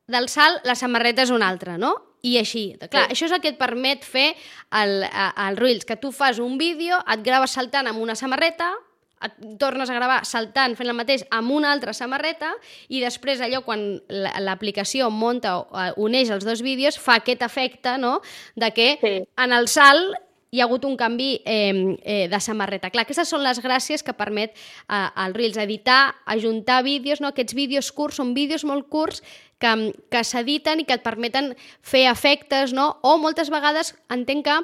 del 0.10 0.32
salt 0.34 0.66
la 0.66 0.74
samarreta 0.74 1.28
és 1.28 1.34
una 1.34 1.52
altra, 1.54 1.78
no? 1.78 1.94
i 2.26 2.40
així. 2.40 2.72
Clar, 2.90 3.06
sí. 3.06 3.14
això 3.14 3.28
és 3.30 3.38
el 3.38 3.42
que 3.44 3.52
et 3.54 3.62
permet 3.62 4.02
fer 4.02 4.32
el, 4.74 4.98
el, 5.06 5.32
el 5.46 5.62
Reels, 5.62 5.86
que 5.86 6.00
tu 6.02 6.10
fas 6.10 6.42
un 6.42 6.58
vídeo, 6.58 6.98
et 7.06 7.22
graves 7.22 7.54
saltant 7.54 7.86
amb 7.86 8.02
una 8.02 8.18
samarreta, 8.18 8.72
et 9.28 9.58
tornes 9.62 9.90
a 9.90 9.98
gravar 9.98 10.20
saltant, 10.26 10.76
fent 10.78 10.90
el 10.92 10.98
mateix 10.98 11.26
amb 11.36 11.54
una 11.56 11.72
altra 11.74 11.94
samarreta 11.94 12.54
i 12.90 13.02
després 13.04 13.42
allò 13.42 13.64
quan 13.66 13.86
l'aplicació 14.10 15.10
monta 15.10 15.58
o 15.60 15.88
uneix 16.06 16.32
els 16.34 16.46
dos 16.48 16.62
vídeos 16.66 17.00
fa 17.00 17.20
aquest 17.22 17.44
efecte 17.46 17.98
no? 17.98 18.20
de 18.56 18.72
que 18.76 18.90
sí. 19.02 19.18
en 19.26 19.56
el 19.56 19.68
salt 19.72 20.22
hi 20.56 20.62
ha 20.62 20.68
hagut 20.70 20.86
un 20.88 20.96
canvi 20.96 21.42
eh, 21.44 21.98
eh, 22.04 22.28
de 22.32 22.40
samarreta. 22.40 22.90
Clar, 22.94 23.04
aquestes 23.04 23.28
són 23.28 23.44
les 23.44 23.60
gràcies 23.64 24.06
que 24.06 24.16
permet 24.16 24.54
eh, 24.56 25.08
el 25.26 25.36
Reels, 25.36 25.60
editar, 25.60 26.16
ajuntar 26.26 26.82
vídeos, 26.86 27.20
no? 27.20 27.34
aquests 27.34 27.58
vídeos 27.58 27.92
curts 27.92 28.22
són 28.22 28.32
vídeos 28.38 28.64
molt 28.64 28.88
curts 28.88 29.24
que, 29.60 29.74
que 30.12 30.24
s'editen 30.24 30.80
i 30.80 30.88
que 30.88 30.96
et 30.96 31.04
permeten 31.04 31.54
fer 31.84 32.06
efectes, 32.12 32.72
no? 32.74 32.94
o 33.04 33.18
moltes 33.20 33.52
vegades 33.52 33.96
entenc 34.14 34.48
que 34.48 34.60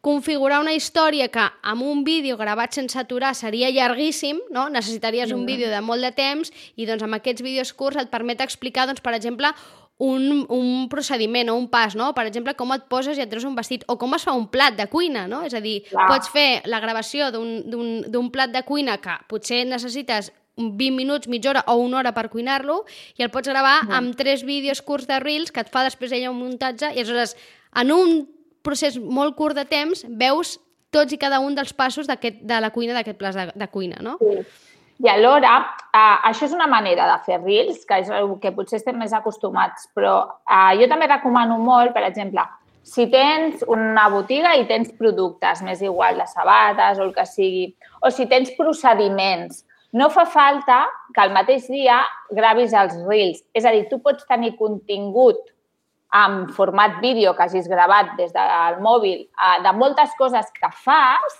configurar 0.00 0.62
una 0.62 0.72
història 0.72 1.28
que 1.28 1.42
amb 1.62 1.84
un 1.84 2.04
vídeo 2.04 2.38
gravat 2.40 2.72
sense 2.72 2.98
aturar 2.98 3.34
seria 3.36 3.68
llarguíssim, 3.70 4.40
no? 4.50 4.68
necessitaries 4.72 5.32
un 5.36 5.44
vídeo 5.44 5.68
de 5.68 5.80
molt 5.84 6.04
de 6.04 6.12
temps 6.16 6.52
i 6.76 6.88
doncs 6.88 7.04
amb 7.04 7.18
aquests 7.18 7.44
vídeos 7.44 7.74
curts 7.76 8.00
et 8.00 8.10
permet 8.12 8.40
explicar, 8.40 8.86
doncs, 8.88 9.04
per 9.04 9.12
exemple, 9.18 9.52
un, 10.00 10.46
un 10.48 10.88
procediment 10.88 11.50
o 11.52 11.58
un 11.60 11.68
pas, 11.68 11.92
no? 11.94 12.14
Per 12.16 12.24
exemple, 12.24 12.54
com 12.56 12.72
et 12.72 12.86
poses 12.88 13.18
i 13.18 13.24
et 13.26 13.28
treus 13.28 13.44
un 13.44 13.54
vestit 13.58 13.84
o 13.92 13.98
com 14.00 14.16
es 14.16 14.24
fa 14.24 14.32
un 14.32 14.46
plat 14.48 14.78
de 14.78 14.88
cuina, 14.88 15.26
no? 15.28 15.42
És 15.44 15.52
a 15.52 15.60
dir, 15.60 15.82
Clar. 15.90 16.06
pots 16.08 16.32
fer 16.32 16.62
la 16.72 16.80
gravació 16.80 17.28
d'un 17.30 18.30
plat 18.32 18.48
de 18.54 18.64
cuina 18.64 18.96
que 19.04 19.18
potser 19.28 19.66
necessites 19.68 20.32
20 20.56 20.96
minuts, 20.96 21.28
mitja 21.28 21.52
hora 21.52 21.66
o 21.68 21.76
una 21.84 22.00
hora 22.00 22.14
per 22.16 22.30
cuinar-lo 22.32 22.80
i 23.20 23.24
el 23.24 23.30
pots 23.32 23.52
gravar 23.52 23.84
mm. 23.84 23.96
amb 24.00 24.16
tres 24.16 24.42
vídeos 24.48 24.80
curts 24.80 25.08
de 25.08 25.20
Reels 25.20 25.52
que 25.52 25.60
et 25.60 25.72
fa 25.72 25.84
després 25.84 26.16
ella 26.16 26.32
un 26.32 26.40
muntatge 26.40 26.88
i 26.88 27.00
aleshores 27.00 27.36
en 27.76 27.92
un 27.92 28.24
procés 28.62 28.98
molt 28.98 29.36
curt 29.38 29.58
de 29.58 29.66
temps 29.68 30.04
veus 30.08 30.58
tots 30.90 31.14
i 31.14 31.18
cada 31.20 31.38
un 31.40 31.54
dels 31.54 31.72
passos 31.72 32.08
de 32.08 32.60
la 32.60 32.70
cuina 32.74 32.96
d'aquest 32.96 33.18
plat 33.18 33.36
de, 33.36 33.46
de 33.54 33.68
cuina, 33.70 34.00
no? 34.02 34.16
Sí. 34.20 34.42
I 35.00 35.08
alhora, 35.08 35.54
eh, 35.96 36.16
això 36.28 36.44
és 36.44 36.52
una 36.52 36.66
manera 36.68 37.06
de 37.08 37.16
fer 37.24 37.38
reels, 37.40 37.86
que 37.88 38.02
és 38.02 38.10
el 38.12 38.34
que 38.42 38.52
potser 38.52 38.76
estem 38.76 38.98
més 39.00 39.14
acostumats, 39.16 39.86
però 39.96 40.16
eh, 40.44 40.74
jo 40.76 40.88
també 40.90 41.08
recomano 41.08 41.56
molt, 41.56 41.94
per 41.96 42.02
exemple, 42.04 42.44
si 42.84 43.06
tens 43.12 43.64
una 43.68 44.08
botiga 44.12 44.52
i 44.60 44.66
tens 44.68 44.90
productes, 44.98 45.62
més 45.64 45.80
igual 45.80 46.20
de 46.20 46.26
sabates 46.28 47.00
o 47.00 47.06
el 47.06 47.14
que 47.16 47.24
sigui, 47.28 47.70
o 48.04 48.10
si 48.12 48.26
tens 48.28 48.52
procediments, 48.58 49.64
no 49.96 50.10
fa 50.12 50.26
falta 50.28 50.82
que 51.14 51.22
al 51.22 51.32
mateix 51.32 51.70
dia 51.72 52.02
gravis 52.36 52.76
els 52.76 52.98
reels. 53.06 53.40
És 53.56 53.64
a 53.64 53.72
dir, 53.74 53.86
tu 53.88 54.02
pots 54.04 54.28
tenir 54.28 54.52
contingut 54.58 55.40
en 56.12 56.48
format 56.48 57.00
vídeo 57.00 57.34
que 57.36 57.42
hagis 57.42 57.68
gravat 57.68 58.16
des 58.18 58.32
del 58.34 58.80
mòbil 58.82 59.20
eh, 59.22 59.58
de 59.62 59.72
moltes 59.72 60.14
coses 60.18 60.50
que 60.52 60.70
fas 60.84 61.36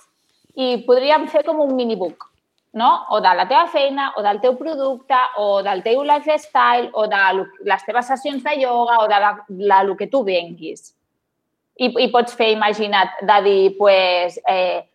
i 0.55 0.83
podríem 0.87 1.27
fer 1.31 1.43
com 1.47 1.61
un 1.63 1.75
minibook, 1.75 2.27
no? 2.73 2.91
O 3.11 3.21
de 3.21 3.33
la 3.35 3.47
teva 3.49 3.67
feina, 3.71 4.13
o 4.17 4.23
del 4.23 4.41
teu 4.41 4.57
producte, 4.59 5.19
o 5.39 5.63
del 5.63 5.83
teu 5.83 6.03
lifestyle, 6.05 6.91
o 6.93 7.07
de 7.11 7.47
les 7.67 7.85
teves 7.87 8.07
sessions 8.07 8.43
de 8.45 8.57
ioga, 8.61 9.01
o 9.03 9.09
de 9.09 9.21
la, 9.21 9.33
la, 9.49 9.81
el 9.83 9.97
que 9.97 10.11
tu 10.11 10.23
venguis. 10.27 10.93
I, 11.81 11.91
I 12.05 12.11
pots 12.13 12.35
fer, 12.37 12.51
imagina't, 12.53 13.23
de 13.27 13.39
dir, 13.47 13.77
pues, 13.79 14.39
eh, 14.47 14.87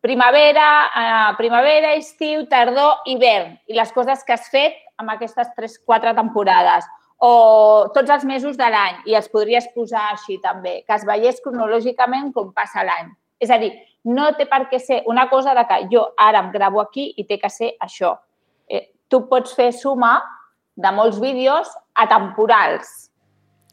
primavera, 0.00 0.68
eh, 0.96 1.34
primavera, 1.38 1.94
estiu, 1.94 2.46
tardor, 2.50 3.02
hivern, 3.06 3.58
i 3.68 3.76
les 3.76 3.92
coses 3.92 4.24
que 4.24 4.34
has 4.34 4.48
fet 4.50 4.78
amb 4.96 5.12
aquestes 5.12 5.52
3-4 5.58 6.14
temporades 6.16 6.86
o 7.18 7.88
tots 7.94 8.10
els 8.12 8.24
mesos 8.28 8.56
de 8.58 8.68
l'any 8.72 9.06
i 9.08 9.16
els 9.16 9.28
podries 9.32 9.68
posar 9.74 10.10
així 10.12 10.36
també, 10.42 10.82
que 10.86 10.96
es 10.96 11.06
veiés 11.08 11.40
cronològicament 11.44 12.32
com 12.34 12.52
passa 12.56 12.84
l'any. 12.84 13.08
És 13.40 13.50
a 13.50 13.58
dir, 13.60 13.72
no 14.04 14.30
té 14.36 14.46
per 14.48 14.66
què 14.70 14.78
ser 14.80 15.02
una 15.10 15.26
cosa 15.30 15.54
de 15.56 15.64
que 15.68 15.80
jo 15.92 16.04
ara 16.16 16.44
em 16.44 16.52
gravo 16.52 16.80
aquí 16.80 17.10
i 17.16 17.24
té 17.24 17.40
que 17.40 17.50
ser 17.50 17.72
això. 17.80 18.14
Eh, 18.68 18.86
tu 19.08 19.24
pots 19.30 19.56
fer 19.56 19.72
suma 19.72 20.20
de 20.76 20.92
molts 20.92 21.18
vídeos 21.20 21.68
atemporals, 21.96 23.10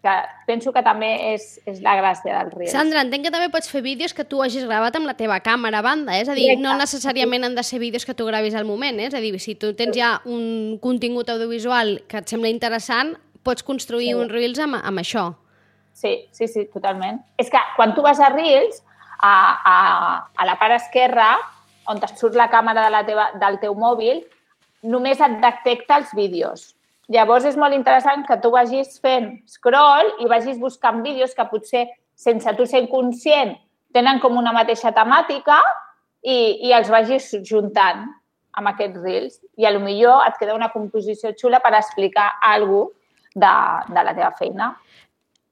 que 0.04 0.14
penso 0.48 0.72
que 0.76 0.82
també 0.84 1.10
és, 1.34 1.60
és 1.68 1.80
la 1.84 1.96
gràcia 2.00 2.32
del 2.36 2.52
Reels. 2.52 2.74
Sandra, 2.76 3.04
entenc 3.06 3.28
que 3.28 3.32
també 3.32 3.50
pots 3.52 3.70
fer 3.72 3.84
vídeos 3.84 4.16
que 4.16 4.26
tu 4.28 4.42
hagis 4.44 4.66
gravat 4.68 4.96
amb 5.00 5.08
la 5.08 5.16
teva 5.20 5.40
càmera 5.44 5.80
a 5.80 5.86
banda, 5.86 6.16
eh? 6.16 6.24
és 6.24 6.32
a 6.32 6.36
dir, 6.36 6.50
Directe. 6.50 6.64
no 6.64 6.76
necessàriament 6.80 7.48
han 7.48 7.56
de 7.56 7.64
ser 7.64 7.80
vídeos 7.84 8.08
que 8.08 8.16
tu 8.16 8.28
gravis 8.28 8.56
al 8.56 8.68
moment, 8.68 9.00
eh? 9.00 9.08
és 9.12 9.16
a 9.16 9.22
dir, 9.24 9.36
si 9.40 9.56
tu 9.60 9.72
tens 9.80 9.96
ja 9.96 10.18
un 10.26 10.80
contingut 10.84 11.32
audiovisual 11.32 12.02
que 12.08 12.20
et 12.24 12.36
sembla 12.36 12.52
interessant, 12.52 13.16
pots 13.44 13.64
construir 13.64 14.12
sí. 14.12 14.20
un 14.20 14.32
Reels 14.32 14.60
amb, 14.64 14.80
amb 14.80 15.04
això. 15.04 15.30
Sí, 15.94 16.28
sí, 16.32 16.48
sí, 16.48 16.66
totalment. 16.74 17.22
És 17.38 17.52
que 17.54 17.62
quan 17.76 17.94
tu 17.96 18.02
vas 18.02 18.20
a 18.20 18.32
Reels, 18.34 18.82
a, 19.22 19.34
a, 19.72 19.76
a 20.36 20.48
la 20.48 20.56
part 20.60 20.76
esquerra, 20.80 21.36
on 21.88 22.00
et 22.02 22.16
surt 22.18 22.36
la 22.40 22.50
càmera 22.52 22.86
de 22.88 22.94
la 22.94 23.04
teva, 23.06 23.28
del 23.40 23.60
teu 23.62 23.76
mòbil, 23.78 24.24
només 24.84 25.22
et 25.22 25.38
detecta 25.44 26.00
els 26.02 26.14
vídeos. 26.18 26.72
Llavors 27.12 27.46
és 27.46 27.60
molt 27.60 27.76
interessant 27.76 28.24
que 28.28 28.40
tu 28.42 28.50
vagis 28.52 28.98
fent 29.04 29.30
scroll 29.52 30.10
i 30.24 30.28
vagis 30.32 30.58
buscant 30.60 31.04
vídeos 31.04 31.36
que 31.36 31.46
potser, 31.52 31.86
sense 32.16 32.50
tu 32.58 32.66
ser 32.70 32.86
conscient, 32.90 33.54
tenen 33.94 34.20
com 34.24 34.38
una 34.40 34.54
mateixa 34.56 34.94
temàtica 34.96 35.60
i, 36.24 36.68
i 36.68 36.74
els 36.74 36.90
vagis 36.90 37.30
juntant 37.44 38.08
amb 38.54 38.72
aquests 38.72 39.00
reels. 39.04 39.40
I 39.60 39.68
a 39.68 39.74
lo 39.76 39.84
millor 39.84 40.24
et 40.28 40.40
queda 40.40 40.56
una 40.56 40.72
composició 40.74 41.34
xula 41.38 41.62
per 41.62 41.76
explicar 41.78 42.32
alguna 42.42 42.90
cosa 42.90 43.02
de, 43.34 43.54
de 43.90 44.04
la 44.04 44.16
teva 44.16 44.32
feina. 44.38 44.74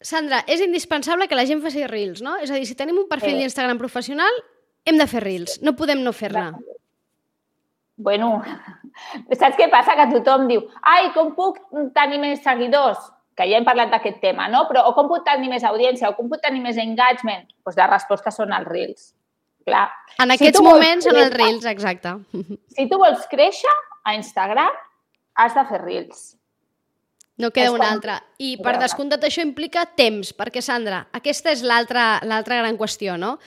Sandra, 0.02 0.42
és 0.50 0.62
indispensable 0.66 1.28
que 1.30 1.38
la 1.38 1.46
gent 1.46 1.62
faci 1.62 1.86
Reels, 1.90 2.24
no? 2.26 2.38
És 2.42 2.50
a 2.50 2.58
dir, 2.58 2.66
si 2.66 2.78
tenim 2.78 2.98
un 2.98 3.08
perfil 3.10 3.36
sí. 3.36 3.44
d'Instagram 3.44 3.78
professional, 3.82 4.42
hem 4.86 4.98
de 4.98 5.08
fer 5.10 5.22
Reels, 5.22 5.60
no 5.62 5.76
podem 5.78 6.02
no 6.02 6.14
fer-ne. 6.14 6.50
Bueno, 8.02 8.34
saps 9.40 9.58
què 9.60 9.70
passa? 9.70 9.96
Que 10.00 10.10
tothom 10.16 10.48
diu 10.50 10.66
ai, 10.82 11.12
com 11.16 11.36
puc 11.38 11.62
tenir 11.98 12.22
més 12.22 12.42
seguidors? 12.46 13.12
Que 13.38 13.46
ja 13.48 13.62
hem 13.62 13.66
parlat 13.66 13.94
d'aquest 13.94 14.20
tema, 14.22 14.50
no? 14.52 14.66
Però 14.70 14.84
o 14.90 14.96
com 14.98 15.08
puc 15.10 15.24
tenir 15.26 15.50
més 15.54 15.64
audiència 15.66 16.10
o 16.10 16.18
com 16.18 16.28
puc 16.30 16.42
tenir 16.44 16.60
més 16.66 16.82
engagement? 16.82 17.46
Doncs 17.46 17.64
pues 17.70 17.80
la 17.80 17.88
resposta 17.94 18.34
són 18.34 18.52
els 18.58 18.68
Reels. 18.68 19.12
Clar. 19.66 19.86
En 20.18 20.34
aquests 20.34 20.58
si 20.58 20.66
moments 20.66 21.06
són 21.06 21.22
els 21.22 21.34
Reels, 21.38 21.66
exacte. 21.70 22.18
Si 22.76 22.90
tu 22.90 22.98
vols 23.02 23.24
créixer 23.30 23.74
a 24.04 24.18
Instagram, 24.18 24.78
has 25.38 25.54
de 25.56 25.66
fer 25.70 25.82
Reels. 25.86 26.32
No 27.38 27.52
queda 27.52 27.72
una 27.72 27.92
altra. 27.92 28.20
I 28.42 28.56
per 28.62 28.76
descomptat 28.82 29.24
això 29.28 29.44
implica 29.46 29.86
temps, 29.98 30.34
perquè 30.38 30.62
Sandra, 30.64 31.06
aquesta 31.16 31.54
és 31.54 31.64
l'altra 31.64 32.20
gran 32.22 32.78
qüestió, 32.78 33.18
no? 33.18 33.38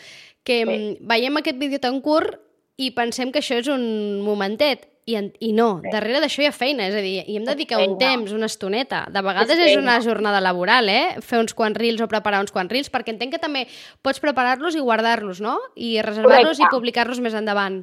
Que 0.45 0.63
sí. 0.63 0.73
Mm, 0.73 1.07
veiem 1.09 1.41
aquest 1.41 1.61
vídeo 1.61 1.81
tan 1.81 2.01
curt 2.05 2.41
i 2.77 2.91
pensem 2.97 3.31
que 3.33 3.41
això 3.43 3.61
és 3.61 3.71
un 3.71 3.85
momentet. 4.25 4.91
I, 5.05 5.19
i 5.45 5.51
no, 5.53 5.83
sí. 5.85 5.91
darrere 5.93 6.23
d'això 6.23 6.41
hi 6.41 6.47
ha 6.49 6.53
feina, 6.57 6.87
és 6.89 6.95
a 6.97 7.01
dir, 7.05 7.19
hi 7.29 7.35
hem 7.37 7.45
de 7.45 7.53
dedicar 7.53 7.77
un 7.85 7.99
temps, 8.01 8.33
una 8.33 8.49
estoneta. 8.49 9.03
De 9.13 9.21
vegades 9.21 9.53
és, 9.53 9.75
és 9.75 9.77
una 9.77 9.99
jornada 10.01 10.41
laboral, 10.41 10.89
eh? 10.89 11.21
Fer 11.21 11.43
uns 11.43 11.53
quants 11.53 11.77
reels 11.77 12.01
o 12.01 12.09
preparar 12.09 12.41
uns 12.41 12.55
quants 12.55 12.73
reels, 12.73 12.89
perquè 12.89 13.13
entenc 13.13 13.37
que 13.37 13.43
també 13.43 13.67
pots 14.01 14.23
preparar-los 14.25 14.79
i 14.79 14.81
guardar-los, 14.81 15.43
no? 15.45 15.59
I 15.77 15.99
reservar-los 16.01 16.63
i 16.63 16.71
publicar-los 16.73 17.21
més 17.21 17.37
endavant. 17.37 17.83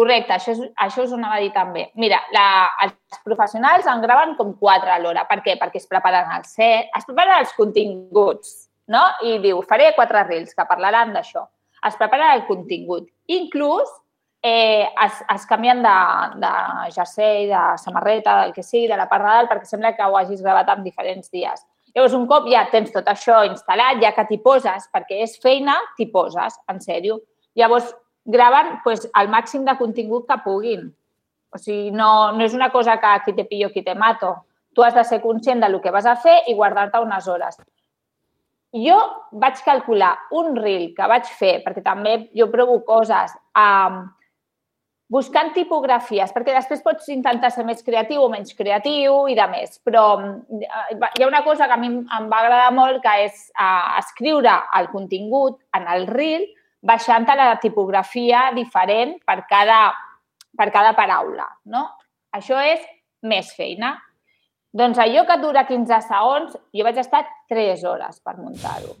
Correcte, 0.00 0.32
això, 0.32 0.54
és, 0.54 0.60
això 0.80 1.04
us 1.04 1.12
ho 1.12 1.18
anava 1.18 1.36
a 1.36 1.44
dir 1.44 1.50
també. 1.52 1.84
Mira, 2.00 2.22
la, 2.32 2.44
els 2.86 3.20
professionals 3.26 3.88
en 3.90 4.00
graven 4.00 4.30
com 4.38 4.54
quatre 4.56 4.94
a 4.94 4.98
l'hora. 5.02 5.26
Per 5.28 5.42
què? 5.44 5.58
Perquè 5.60 5.76
es 5.82 5.88
preparen 5.90 6.30
el 6.38 6.46
set, 6.48 6.88
es 6.96 7.04
preparen 7.04 7.42
els 7.42 7.52
continguts, 7.58 8.54
no? 8.88 9.02
I 9.28 9.36
diu, 9.44 9.60
faré 9.68 9.90
quatre 9.98 10.22
reels 10.24 10.56
que 10.56 10.68
parlaran 10.70 11.12
d'això. 11.12 11.44
es 11.86 11.96
prepara 11.96 12.34
el 12.36 12.46
contingut. 12.46 13.06
Inclús 13.26 13.88
eh, 14.42 14.88
es, 15.04 15.20
es 15.34 15.46
canvien 15.46 15.82
de, 15.82 15.96
de 16.42 16.52
jersei, 16.96 17.46
de 17.48 17.62
samarreta, 17.78 18.40
del 18.42 18.52
que 18.56 18.64
sigui, 18.64 18.88
de 18.88 18.96
la 18.96 19.08
part 19.08 19.24
de 19.24 19.36
dalt, 19.36 19.52
perquè 19.52 19.68
sembla 19.68 19.94
que 19.96 20.08
ho 20.08 20.16
hagis 20.16 20.42
gravat 20.44 20.68
en 20.74 20.84
diferents 20.84 21.32
dies. 21.32 21.64
Llavors, 21.94 22.14
un 22.14 22.26
cop 22.30 22.46
ja 22.48 22.66
tens 22.72 22.92
tot 22.94 23.08
això 23.10 23.42
instal·lat, 23.48 24.00
ja 24.02 24.12
que 24.16 24.26
t'hi 24.28 24.38
poses, 24.44 24.86
perquè 24.94 25.24
és 25.24 25.36
feina, 25.42 25.76
t'hi 25.96 26.08
poses, 26.12 26.56
en 26.70 26.80
sèrio. 26.84 27.18
Llavors, 27.58 27.90
graven 28.30 28.78
pues, 28.84 29.08
el 29.20 29.28
màxim 29.28 29.64
de 29.66 29.76
contingut 29.78 30.26
que 30.28 30.38
puguin. 30.44 30.88
O 31.50 31.58
sigui, 31.58 31.90
no, 31.90 32.30
no 32.36 32.46
és 32.46 32.54
una 32.54 32.70
cosa 32.70 32.98
que 33.02 33.16
qui 33.24 33.34
te 33.34 33.44
pillo, 33.44 33.72
qui 33.74 33.82
te 33.82 33.94
mato. 33.94 34.36
Tu 34.74 34.84
has 34.86 34.94
de 34.94 35.04
ser 35.04 35.20
conscient 35.20 35.60
del 35.60 35.80
que 35.82 35.90
vas 35.90 36.06
a 36.06 36.16
fer 36.16 36.42
i 36.46 36.54
guardar-te 36.54 37.00
unes 37.02 37.26
hores. 37.28 37.58
Jo 38.70 38.96
vaig 39.32 39.58
calcular 39.66 40.12
un 40.38 40.54
reel 40.54 40.92
que 40.94 41.08
vaig 41.10 41.26
fer, 41.26 41.58
perquè 41.64 41.82
també 41.82 42.30
jo 42.38 42.46
provo 42.52 42.78
coses, 42.86 43.34
um, 43.58 44.04
buscant 45.10 45.50
tipografies, 45.56 46.30
perquè 46.30 46.54
després 46.54 46.84
pots 46.86 47.08
intentar 47.10 47.50
ser 47.50 47.64
més 47.66 47.82
creatiu 47.82 48.22
o 48.22 48.28
menys 48.30 48.54
creatiu 48.54 49.24
i 49.26 49.34
de 49.34 49.48
més. 49.50 49.80
Però 49.82 50.04
hi 50.54 51.24
ha 51.24 51.26
una 51.26 51.42
cosa 51.42 51.66
que 51.66 51.74
a 51.74 51.80
mi 51.82 51.90
em 51.90 52.30
va 52.30 52.44
agradar 52.44 52.70
molt, 52.76 53.02
que 53.02 53.16
és 53.26 53.48
uh, 53.56 53.98
escriure 53.98 54.54
el 54.78 54.86
contingut 54.94 55.58
en 55.74 55.90
el 55.90 56.06
reel 56.06 56.46
baixant 56.80 57.26
la 57.36 57.56
tipografia 57.60 58.50
diferent 58.56 59.18
per 59.26 59.44
cada, 59.48 59.92
per 60.56 60.70
cada 60.70 60.94
paraula. 60.96 61.46
No? 61.64 61.86
Això 62.32 62.60
és 62.62 62.80
més 63.22 63.52
feina. 63.56 63.96
Doncs 64.72 64.98
allò 65.02 65.24
que 65.26 65.36
dura 65.42 65.66
15 65.66 66.00
segons, 66.06 66.56
jo 66.72 66.84
vaig 66.86 66.98
estar 67.02 67.24
3 67.50 67.84
hores 67.84 68.20
per 68.22 68.36
muntar-ho. 68.38 68.94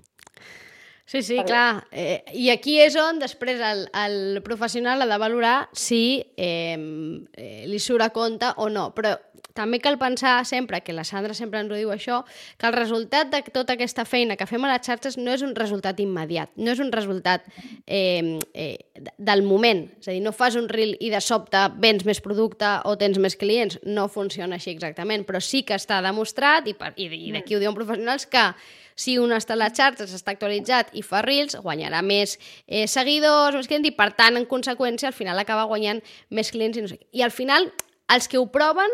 Sí, 1.10 1.24
sí, 1.24 1.40
clar. 1.42 1.88
Eh, 1.90 2.22
I 2.38 2.52
aquí 2.52 2.76
és 2.78 2.94
on 2.94 3.16
després 3.18 3.58
el, 3.66 3.80
el 3.98 4.36
professional 4.46 5.02
ha 5.02 5.08
de 5.10 5.16
valorar 5.18 5.56
si 5.74 6.22
eh, 6.38 6.78
eh, 7.34 7.64
li 7.66 7.80
surt 7.82 8.04
a 8.06 8.12
compte 8.14 8.46
o 8.62 8.68
no. 8.70 8.92
Però 8.94 9.16
també 9.58 9.80
cal 9.82 9.98
pensar 9.98 10.36
sempre, 10.46 10.84
que 10.86 10.94
la 10.94 11.02
Sandra 11.02 11.34
sempre 11.34 11.58
ens 11.58 11.74
ho 11.74 11.74
diu 11.74 11.90
això, 11.90 12.20
que 12.54 12.70
el 12.70 12.76
resultat 12.78 13.34
de 13.34 13.42
tota 13.50 13.74
aquesta 13.74 14.04
feina 14.06 14.36
que 14.38 14.46
fem 14.46 14.62
a 14.62 14.70
les 14.70 14.86
xarxes 14.86 15.18
no 15.18 15.34
és 15.34 15.42
un 15.42 15.56
resultat 15.58 15.98
immediat, 15.98 16.52
no 16.54 16.70
és 16.70 16.78
un 16.78 16.94
resultat 16.94 17.42
eh, 17.88 18.38
eh, 18.54 18.78
del 19.18 19.42
moment. 19.42 19.88
És 19.98 20.12
a 20.12 20.14
dir, 20.14 20.22
no 20.22 20.30
fas 20.30 20.54
un 20.54 20.70
reel 20.70 20.94
i 21.02 21.10
de 21.10 21.18
sobte 21.18 21.64
vens 21.82 22.06
més 22.06 22.22
producte 22.22 22.76
o 22.86 22.94
tens 23.00 23.18
més 23.18 23.34
clients. 23.34 23.80
No 23.82 24.06
funciona 24.06 24.62
així 24.62 24.70
exactament, 24.70 25.26
però 25.26 25.42
sí 25.42 25.64
que 25.66 25.74
està 25.74 25.98
demostrat, 26.06 26.70
i, 26.70 26.78
per, 26.78 26.94
i, 26.94 27.10
i 27.10 27.34
d'aquí 27.34 27.58
ho 27.58 27.64
diuen 27.64 27.74
professionals, 27.74 28.30
que 28.30 28.52
si 28.94 29.18
un 29.18 29.32
està 29.36 29.56
a 29.56 29.60
les 29.62 29.76
xarxes, 29.76 30.14
està 30.16 30.34
actualitzat 30.34 30.94
i 30.98 31.04
fa 31.06 31.22
reels, 31.26 31.56
guanyarà 31.62 32.02
més 32.02 32.36
eh, 32.66 32.86
seguidors, 32.86 33.56
més 33.56 33.70
clients, 33.70 33.88
i 33.88 33.96
per 33.96 34.10
tant, 34.18 34.38
en 34.38 34.46
conseqüència, 34.50 35.10
al 35.10 35.16
final 35.16 35.38
acaba 35.38 35.68
guanyant 35.70 36.02
més 36.30 36.52
clients 36.54 36.78
i 36.78 36.84
no 36.84 36.92
sé 36.92 37.00
què. 37.00 37.10
I 37.20 37.26
al 37.26 37.34
final, 37.34 37.70
els 38.10 38.28
que 38.28 38.38
ho 38.40 38.46
proven 38.52 38.90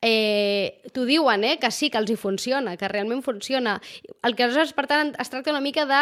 eh, 0.00 0.80
t'ho 0.92 1.04
diuen, 1.04 1.44
eh, 1.44 1.58
que 1.60 1.70
sí, 1.70 1.90
que 1.90 1.98
els 2.00 2.10
hi 2.10 2.16
funciona, 2.16 2.76
que 2.80 2.88
realment 2.88 3.22
funciona. 3.22 3.76
El 4.24 4.34
que 4.36 4.46
aleshores, 4.46 4.72
per 4.72 4.86
tant, 4.88 5.12
es 5.20 5.30
tracta 5.32 5.52
una 5.52 5.60
mica 5.60 5.84
de 5.86 6.00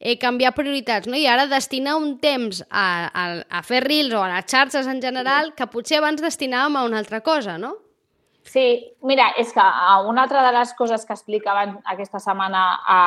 eh, 0.00 0.18
canviar 0.18 0.54
prioritats, 0.56 1.06
no? 1.06 1.16
i 1.16 1.26
ara 1.30 1.46
destinar 1.46 1.96
un 2.00 2.16
temps 2.18 2.64
a, 2.70 3.06
a, 3.06 3.26
a 3.46 3.62
fer 3.62 3.84
reels 3.86 4.14
o 4.14 4.22
a 4.24 4.30
les 4.34 4.50
xarxes 4.50 4.90
en 4.90 5.02
general 5.02 5.54
que 5.54 5.70
potser 5.70 6.00
abans 6.00 6.22
destinàvem 6.22 6.76
a 6.76 6.86
una 6.88 6.98
altra 6.98 7.22
cosa, 7.22 7.58
no? 7.58 7.76
Sí, 8.46 8.96
mira, 9.02 9.32
és 9.36 9.50
que 9.52 9.62
una 10.06 10.22
altra 10.22 10.44
de 10.46 10.52
les 10.54 10.72
coses 10.78 11.04
que 11.04 11.14
explicaven 11.16 11.80
aquesta 11.84 12.20
setmana 12.22 12.62
a, 12.86 12.98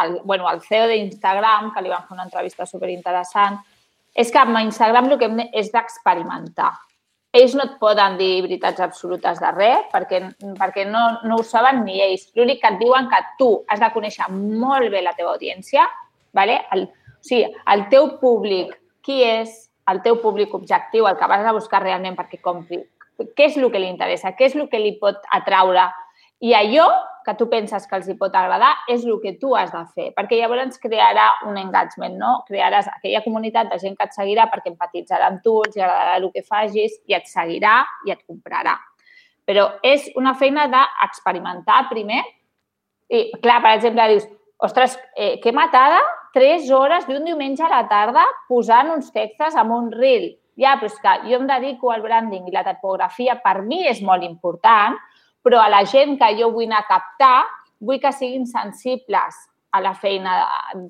al, 0.00 0.20
bueno, 0.22 0.46
al 0.46 0.62
CEO 0.62 0.86
d'Instagram, 0.86 1.72
que 1.74 1.82
li 1.82 1.90
van 1.90 2.04
fer 2.06 2.14
una 2.14 2.26
entrevista 2.28 2.66
superinteressant, 2.70 3.58
és 4.14 4.30
que 4.30 4.38
amb 4.38 4.60
Instagram 4.62 5.10
el 5.10 5.18
que 5.18 5.26
hem 5.26 5.42
és 5.50 5.72
d'experimentar. 5.74 6.70
Ells 7.34 7.56
no 7.58 7.66
et 7.66 7.74
poden 7.80 8.14
dir 8.20 8.44
veritats 8.44 8.78
absolutes 8.84 9.40
de 9.42 9.50
res 9.56 9.88
perquè, 9.90 10.20
perquè 10.60 10.86
no, 10.86 11.02
no 11.26 11.40
ho 11.40 11.42
saben 11.42 11.82
ni 11.82 11.98
ells. 11.98 12.28
L'únic 12.38 12.62
que 12.62 12.70
et 12.70 12.78
diuen 12.78 13.10
que 13.10 13.22
tu 13.40 13.50
has 13.66 13.82
de 13.82 13.90
conèixer 13.90 14.30
molt 14.30 14.94
bé 14.94 15.02
la 15.02 15.16
teva 15.18 15.34
audiència, 15.34 15.88
¿vale? 16.32 16.60
el, 16.70 16.86
o 16.86 17.26
sigui, 17.26 17.50
el 17.74 17.88
teu 17.90 18.12
públic, 18.22 18.78
qui 19.02 19.24
és 19.26 19.64
el 19.90 19.98
teu 20.06 20.22
públic 20.22 20.54
objectiu, 20.54 21.08
el 21.10 21.18
que 21.18 21.26
vas 21.28 21.42
a 21.42 21.52
buscar 21.52 21.82
realment 21.82 22.14
perquè 22.14 22.38
compri 22.40 22.78
què 23.36 23.48
és 23.48 23.58
el 23.58 23.70
que 23.70 23.80
li 23.80 23.90
interessa, 23.92 24.34
què 24.36 24.48
és 24.48 24.56
el 24.58 24.68
que 24.70 24.80
li 24.80 24.94
pot 25.00 25.20
atraure. 25.32 25.88
I 26.44 26.52
allò 26.58 26.88
que 27.24 27.34
tu 27.38 27.46
penses 27.48 27.86
que 27.88 27.96
els 27.96 28.08
hi 28.10 28.16
pot 28.20 28.34
agradar 28.36 28.72
és 28.92 29.04
el 29.06 29.16
que 29.22 29.32
tu 29.40 29.54
has 29.56 29.70
de 29.72 29.80
fer, 29.94 30.10
perquè 30.16 30.36
llavors 30.36 30.76
crearà 30.82 31.30
un 31.48 31.56
engagement, 31.56 32.18
no? 32.20 32.34
Crearàs 32.48 32.90
aquella 32.92 33.22
comunitat 33.24 33.70
de 33.72 33.78
gent 33.80 33.96
que 33.96 34.04
et 34.04 34.16
seguirà 34.16 34.48
perquè 34.52 34.72
empatitzarà 34.74 35.30
amb 35.30 35.40
tu, 35.44 35.56
els 35.64 35.78
agradarà 35.78 36.18
el 36.20 36.28
que 36.34 36.44
facis 36.44 36.98
i 37.08 37.16
et 37.16 37.30
seguirà 37.30 37.78
i 38.04 38.12
et 38.12 38.20
comprarà. 38.26 38.76
Però 39.48 39.70
és 39.84 40.10
una 40.20 40.34
feina 40.36 40.66
d'experimentar 40.72 41.86
primer. 41.88 42.22
I, 43.08 43.30
clar, 43.40 43.60
per 43.64 43.74
exemple, 43.78 44.08
dius, 44.12 44.28
ostres, 44.64 44.98
eh, 45.16 45.38
que 45.40 45.52
matada, 45.52 46.00
tres 46.34 46.70
hores 46.72 47.06
d'un 47.08 47.24
diumenge 47.24 47.64
a 47.64 47.72
la 47.72 47.84
tarda 47.88 48.24
posant 48.48 48.90
uns 48.92 49.12
textos 49.14 49.56
amb 49.56 49.72
un 49.72 49.92
reel 49.92 50.32
ja, 50.60 50.76
però 50.78 50.90
és 50.90 51.00
que 51.02 51.14
jo 51.28 51.40
em 51.40 51.48
dedico 51.50 51.90
al 51.90 52.02
branding 52.04 52.46
i 52.48 52.54
la 52.54 52.64
tipografia 52.66 53.36
per 53.42 53.60
mi 53.62 53.82
és 53.90 54.02
molt 54.02 54.22
important, 54.26 54.96
però 55.44 55.60
a 55.60 55.68
la 55.68 55.82
gent 55.84 56.16
que 56.20 56.30
jo 56.38 56.50
vull 56.54 56.70
anar 56.70 56.84
a 56.84 56.88
captar, 56.88 57.44
vull 57.84 58.00
que 58.00 58.12
siguin 58.12 58.46
sensibles 58.46 59.42
a 59.74 59.82
la 59.82 59.92
feina 59.98 60.38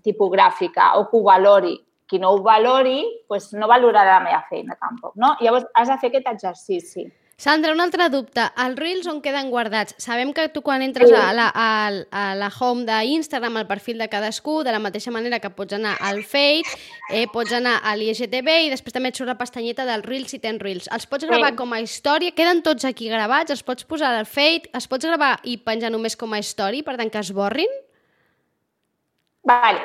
tipogràfica 0.05 0.95
o 1.01 1.09
que 1.09 1.19
ho 1.19 1.25
valori. 1.27 1.75
Qui 2.05 2.19
no 2.21 2.35
ho 2.35 2.43
valori, 2.45 3.01
doncs 3.31 3.55
no 3.57 3.67
valorarà 3.67 4.19
la 4.19 4.25
meva 4.27 4.43
feina 4.51 4.77
tampoc. 4.77 5.15
No? 5.17 5.33
Llavors, 5.41 5.65
has 5.73 5.89
de 5.89 5.97
fer 6.03 6.11
aquest 6.11 6.27
exercici. 6.35 7.07
Sandra, 7.37 7.73
un 7.73 7.81
altre 7.83 8.07
dubte. 8.13 8.45
Els 8.63 8.77
Reels 8.79 9.09
on 9.11 9.19
queden 9.23 9.49
guardats? 9.51 9.97
Sabem 9.99 10.31
que 10.33 10.47
tu 10.55 10.63
quan 10.63 10.85
entres 10.87 11.11
a, 11.11 11.33
la, 11.35 11.49
a, 11.51 11.91
a 12.15 12.23
la 12.39 12.51
home 12.53 12.85
d'Instagram, 12.87 13.57
al 13.59 13.67
perfil 13.67 13.99
de 13.99 14.07
cadascú, 14.09 14.61
de 14.63 14.71
la 14.71 14.79
mateixa 14.79 15.11
manera 15.11 15.41
que 15.43 15.51
pots 15.51 15.75
anar 15.75 15.97
al 15.99 16.23
Fade, 16.23 16.77
eh, 17.11 17.27
pots 17.33 17.57
anar 17.59 17.81
a 17.83 17.97
l'IGTV 17.99 18.55
i 18.69 18.71
després 18.71 18.95
també 18.95 19.11
et 19.11 19.19
surt 19.19 19.33
la 19.33 19.39
pestanyeta 19.41 19.87
dels 19.89 20.07
Reels 20.07 20.31
si 20.31 20.39
tens 20.39 20.63
Reels. 20.63 20.87
Els 20.95 21.09
pots 21.11 21.27
gravar 21.27 21.51
sí. 21.51 21.59
com 21.59 21.75
a 21.75 21.81
història? 21.83 22.37
Queden 22.39 22.63
tots 22.63 22.87
aquí 22.87 23.11
gravats? 23.11 23.51
Els 23.51 23.65
pots 23.67 23.89
posar 23.89 24.13
al 24.15 24.31
Fade? 24.31 24.71
Els 24.73 24.87
pots 24.87 25.11
gravar 25.11 25.35
i 25.43 25.59
penjar 25.59 25.91
només 25.91 26.15
com 26.17 26.33
a 26.33 26.41
història, 26.43 26.87
per 26.87 26.95
tant 27.01 27.11
que 27.11 27.19
es 27.19 27.33
borrin? 27.35 27.75
Vale. 29.43 29.83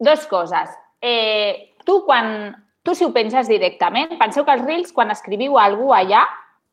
Dos 0.00 0.28
coses. 0.28 0.68
Eh, 1.00 1.72
tu, 1.88 2.02
quan, 2.04 2.52
tu 2.84 2.92
si 2.94 3.08
ho 3.08 3.10
penses 3.16 3.48
directament, 3.48 4.18
penseu 4.20 4.44
que 4.44 4.52
els 4.52 4.68
Reels, 4.68 4.92
quan 4.92 5.10
escriviu 5.12 5.56
a 5.56 5.64
algú 5.64 5.90
allà, 5.96 6.26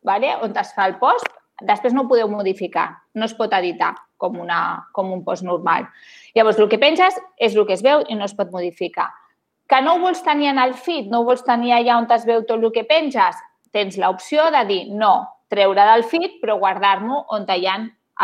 vale? 0.04 0.36
on 0.44 0.56
es 0.58 0.74
fa 0.76 0.88
el 0.88 0.98
post, 1.02 1.28
després 1.62 1.94
no 1.94 2.04
ho 2.04 2.10
podeu 2.10 2.30
modificar, 2.30 2.90
no 3.16 3.26
es 3.26 3.34
pot 3.34 3.54
editar 3.58 3.96
com, 4.18 4.40
una, 4.40 4.88
com 4.94 5.12
un 5.14 5.24
post 5.26 5.46
normal. 5.46 5.88
Llavors, 6.36 6.60
el 6.60 6.70
que 6.70 6.80
penses 6.82 7.18
és 7.38 7.56
el 7.56 7.66
que 7.66 7.78
es 7.78 7.84
veu 7.86 8.04
i 8.08 8.18
no 8.18 8.26
es 8.26 8.36
pot 8.38 8.52
modificar. 8.54 9.10
Que 9.68 9.82
no 9.84 9.96
ho 9.96 10.02
vols 10.04 10.24
tenir 10.24 10.52
en 10.54 10.62
el 10.62 10.74
feed, 10.74 11.10
no 11.12 11.22
ho 11.22 11.28
vols 11.28 11.44
tenir 11.44 11.74
allà 11.76 11.98
on 12.00 12.08
es 12.14 12.26
veu 12.26 12.46
tot 12.46 12.62
el 12.64 12.72
que 12.72 12.86
penges, 12.88 13.36
tens 13.74 13.98
l'opció 13.98 14.50
de 14.54 14.64
dir 14.70 14.82
no, 14.94 15.28
treure 15.52 15.86
del 15.92 16.06
feed, 16.08 16.40
però 16.42 16.58
guardar-m'ho 16.60 17.26
on 17.36 17.48
hi 17.50 17.66
ha 17.68 17.78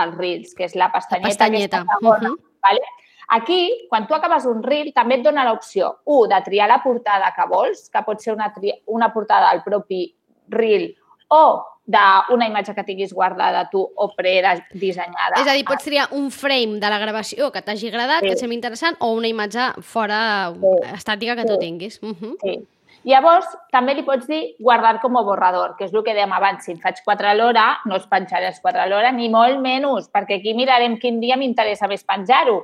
els 0.04 0.18
reels, 0.18 0.54
que 0.58 0.66
és 0.66 0.76
la 0.76 0.90
pestanyeta. 0.92 1.28
La 1.28 1.34
pestanyeta. 1.34 1.86
Uh 2.02 2.14
-huh. 2.14 2.38
vale? 2.62 2.82
Aquí, 3.30 3.88
quan 3.90 4.06
tu 4.08 4.14
acabes 4.14 4.46
un 4.46 4.62
reel, 4.64 4.94
també 4.94 5.16
et 5.16 5.24
dona 5.24 5.46
l'opció, 5.46 6.00
un, 6.06 6.30
de 6.30 6.42
triar 6.42 6.68
la 6.68 6.82
portada 6.84 7.34
que 7.36 7.48
vols, 7.48 7.90
que 7.90 8.02
pot 8.04 8.20
ser 8.20 8.34
una, 8.34 8.54
una 8.86 9.14
portada 9.14 9.52
del 9.52 9.64
propi 9.64 10.16
reel 10.50 10.96
o 11.34 11.44
d'una 11.84 12.48
imatge 12.48 12.72
que 12.78 12.86
tinguis 12.88 13.12
guardada 13.12 13.66
tu 13.72 13.82
o 13.84 14.08
predissenyada. 14.16 15.42
És 15.42 15.50
a 15.50 15.56
dir, 15.58 15.66
pots 15.68 15.84
triar 15.84 16.08
un 16.16 16.30
frame 16.32 16.80
de 16.80 16.92
la 16.92 17.00
gravació 17.02 17.50
que 17.52 17.64
t'hagi 17.66 17.90
agradat, 17.92 18.24
sí. 18.24 18.30
que 18.30 18.38
et 18.38 18.44
sembli 18.44 18.56
interessant, 18.56 18.96
o 19.04 19.12
una 19.18 19.28
imatge 19.28 19.74
fora 19.84 20.22
sí. 20.54 20.78
estàtica 20.94 21.36
que 21.36 21.44
sí. 21.44 21.52
tu 21.52 21.60
tinguis. 21.60 22.00
Uh 22.02 22.16
-huh. 22.16 22.38
Sí. 22.44 22.62
Llavors, 23.04 23.50
també 23.72 23.98
li 23.98 24.06
pots 24.08 24.30
dir 24.30 24.56
guardar 24.64 25.02
com 25.02 25.18
a 25.18 25.24
borrador, 25.28 25.76
que 25.76 25.84
és 25.84 25.94
el 25.94 26.04
que 26.06 26.14
dèiem 26.16 26.32
abans. 26.32 26.64
Si 26.64 26.72
en 26.72 26.80
faig 26.80 27.02
4 27.04 27.28
a 27.28 27.34
l'hora, 27.36 27.66
no 27.86 27.98
es 27.98 28.08
penjaré 28.08 28.48
els 28.48 28.62
4 28.64 28.80
a 28.80 28.88
l'hora, 28.88 29.12
ni 29.12 29.28
molt 29.30 29.60
menys, 29.60 30.10
perquè 30.10 30.40
aquí 30.40 30.54
mirarem 30.54 30.98
quin 30.98 31.20
dia 31.20 31.36
m'interessa 31.36 31.88
més 31.88 32.04
penjar-ho 32.04 32.64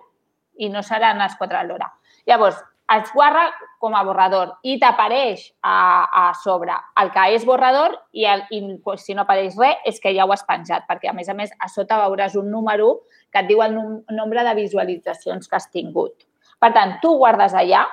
i 0.58 0.70
no 0.70 0.82
seran 0.82 1.20
els 1.22 1.36
4 1.36 1.58
a 1.58 1.64
l'hora. 1.64 1.92
Llavors, 2.26 2.64
es 2.90 3.12
guarda 3.14 3.46
com 3.80 3.94
a 3.96 4.02
borrador 4.04 4.56
i 4.66 4.80
t'apareix 4.82 5.44
a, 5.62 6.08
a 6.10 6.24
sobre 6.42 6.74
el 7.02 7.12
que 7.14 7.26
és 7.36 7.46
borrador 7.46 7.94
i, 8.12 8.26
el, 8.26 8.44
i 8.50 8.62
si 8.98 9.14
no 9.14 9.24
apareix 9.24 9.58
res 9.60 9.86
és 9.92 10.02
que 10.02 10.14
ja 10.16 10.26
ho 10.26 10.34
has 10.34 10.44
penjat, 10.48 10.88
perquè 10.90 11.12
a 11.12 11.16
més 11.16 11.30
a 11.30 11.36
més 11.38 11.54
a 11.60 11.70
sota 11.70 12.02
veuràs 12.08 12.36
un 12.40 12.50
número 12.52 12.96
que 13.32 13.44
et 13.44 13.50
diu 13.50 13.62
el 13.62 13.78
nombre 14.18 14.44
de 14.44 14.56
visualitzacions 14.58 15.48
que 15.48 15.58
has 15.58 15.70
tingut. 15.70 16.26
Per 16.60 16.72
tant, 16.76 16.98
tu 17.04 17.14
guardes 17.22 17.54
allà. 17.56 17.86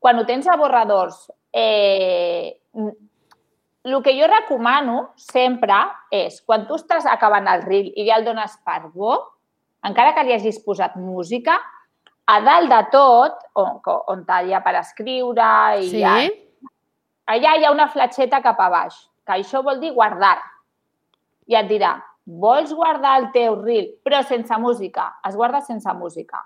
Quan 0.00 0.16
ho 0.16 0.24
tens 0.24 0.46
a 0.48 0.56
borradors, 0.56 1.26
eh, 1.52 2.56
el 3.82 3.98
que 4.04 4.14
jo 4.16 4.28
recomano 4.30 5.10
sempre 5.16 5.76
és, 6.14 6.38
quan 6.46 6.66
tu 6.68 6.78
estàs 6.78 7.08
acabant 7.10 7.48
el 7.50 7.66
reel 7.66 7.90
i 7.96 8.06
ja 8.08 8.16
el 8.20 8.24
dones 8.24 8.56
per 8.64 8.86
bo, 8.94 9.18
encara 9.84 10.14
que 10.14 10.24
li 10.24 10.34
hagis 10.36 10.60
posat 10.64 10.96
música, 11.00 11.58
a 12.26 12.40
dalt 12.44 12.70
de 12.70 12.80
tot, 12.92 13.38
on, 13.54 13.80
on 14.12 14.24
hi 14.28 14.54
ha 14.54 14.60
per 14.62 14.76
escriure, 14.80 15.80
i 15.80 15.88
Sí? 15.90 16.04
ha, 16.04 16.20
allà 17.26 17.56
hi 17.56 17.64
ha 17.64 17.72
una 17.72 17.88
fletxeta 17.88 18.40
cap 18.42 18.60
a 18.60 18.68
baix, 18.70 18.94
que 19.26 19.32
això 19.32 19.62
vol 19.62 19.80
dir 19.80 19.92
guardar. 19.94 20.38
I 21.46 21.56
et 21.58 21.68
dirà, 21.68 21.96
vols 22.26 22.72
guardar 22.72 23.18
el 23.20 23.30
teu 23.32 23.56
reel, 23.62 23.88
però 24.04 24.22
sense 24.22 24.56
música. 24.58 25.08
Es 25.26 25.36
guarda 25.36 25.60
sense 25.60 25.92
música. 25.94 26.44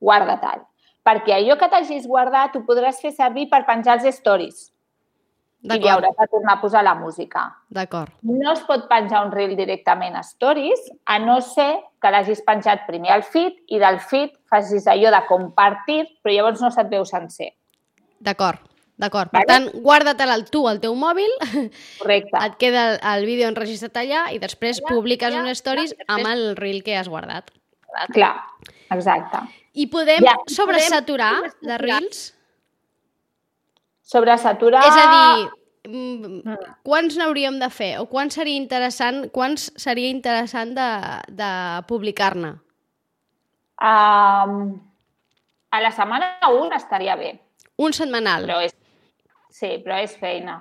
Guarda-te'l. 0.00 0.62
Perquè 1.02 1.34
allò 1.34 1.56
que 1.58 1.68
t'hagis 1.68 2.06
guardat 2.06 2.54
ho 2.54 2.62
podràs 2.66 3.00
fer 3.02 3.10
servir 3.12 3.48
per 3.50 3.64
penjar 3.66 3.98
els 3.98 4.16
stories. 4.16 4.70
I 5.62 5.78
li 5.78 5.88
hauràs 5.88 6.16
de 6.18 6.26
tornar 6.30 6.56
a 6.56 6.60
posar 6.60 6.82
la 6.82 6.94
música. 6.98 7.44
d'acord. 7.70 8.10
No 8.22 8.52
es 8.52 8.60
pot 8.66 8.88
penjar 8.88 9.24
un 9.24 9.30
reel 9.32 9.54
directament 9.56 10.16
a 10.16 10.22
Stories, 10.26 10.80
a 11.06 11.18
no 11.18 11.40
ser 11.40 11.76
que 12.02 12.10
l'hagis 12.10 12.42
penjat 12.42 12.86
primer 12.86 13.12
al 13.12 13.22
feed 13.22 13.54
i 13.68 13.78
del 13.78 14.00
feed 14.00 14.32
facis 14.50 14.86
allò 14.90 15.10
de 15.14 15.20
compartir, 15.28 16.08
però 16.22 16.34
llavors 16.34 16.60
no 16.60 16.70
se't 16.70 16.90
veu 16.90 17.04
sencer. 17.04 17.52
D'acord, 18.18 18.58
d'acord. 18.98 19.30
Per 19.30 19.44
Vale. 19.44 19.46
tant, 19.46 19.82
guarda-te'l 19.82 20.30
al 20.30 20.44
tu 20.50 20.66
al 20.68 20.80
teu 20.80 20.94
mòbil, 20.94 21.30
Correcte. 21.98 22.36
et 22.46 22.56
queda 22.58 22.82
el, 22.94 23.00
el 23.14 23.26
vídeo 23.26 23.48
enregistrat 23.48 23.96
allà 24.02 24.32
i 24.34 24.38
després 24.42 24.80
Allà, 24.82 24.88
publiques 24.96 25.32
allà, 25.32 25.42
un 25.46 25.54
stories 25.54 25.94
amb 26.08 26.18
després- 26.26 26.32
el 26.34 26.56
reel 26.56 26.82
que 26.82 26.96
has 26.96 27.08
guardat. 27.08 27.50
Clar, 28.12 28.34
exacte. 28.90 29.38
I 29.74 29.86
podem 29.86 30.24
Ja. 30.24 30.34
sobresaturar 30.48 31.34
Podem 31.40 31.68
de 31.68 31.78
reels? 31.78 32.34
Sobresaturar... 34.12 34.82
És 34.86 34.98
a 35.00 35.06
dir, 35.12 35.50
mm, 35.88 36.40
Mm. 36.44 36.56
quants 36.86 37.16
n'hauríem 37.18 37.56
de 37.58 37.68
fer? 37.74 37.94
O 37.98 38.06
quants 38.06 38.36
seria 38.38 38.54
interessant, 38.60 39.24
quants 39.34 39.70
seria 39.80 40.10
interessant 40.12 40.74
de, 40.76 40.88
de 41.40 41.48
publicar-ne? 41.88 42.52
Um, 43.82 44.78
a 45.72 45.80
la 45.82 45.90
setmana 45.90 46.36
1 46.46 46.70
estaria 46.76 47.16
bé, 47.18 47.32
Un 47.82 47.92
setmanal. 47.96 48.44
però 48.46 48.60
és, 48.62 48.74
sí, 49.50 49.78
però 49.82 49.98
és 50.04 50.14
feina. 50.20 50.60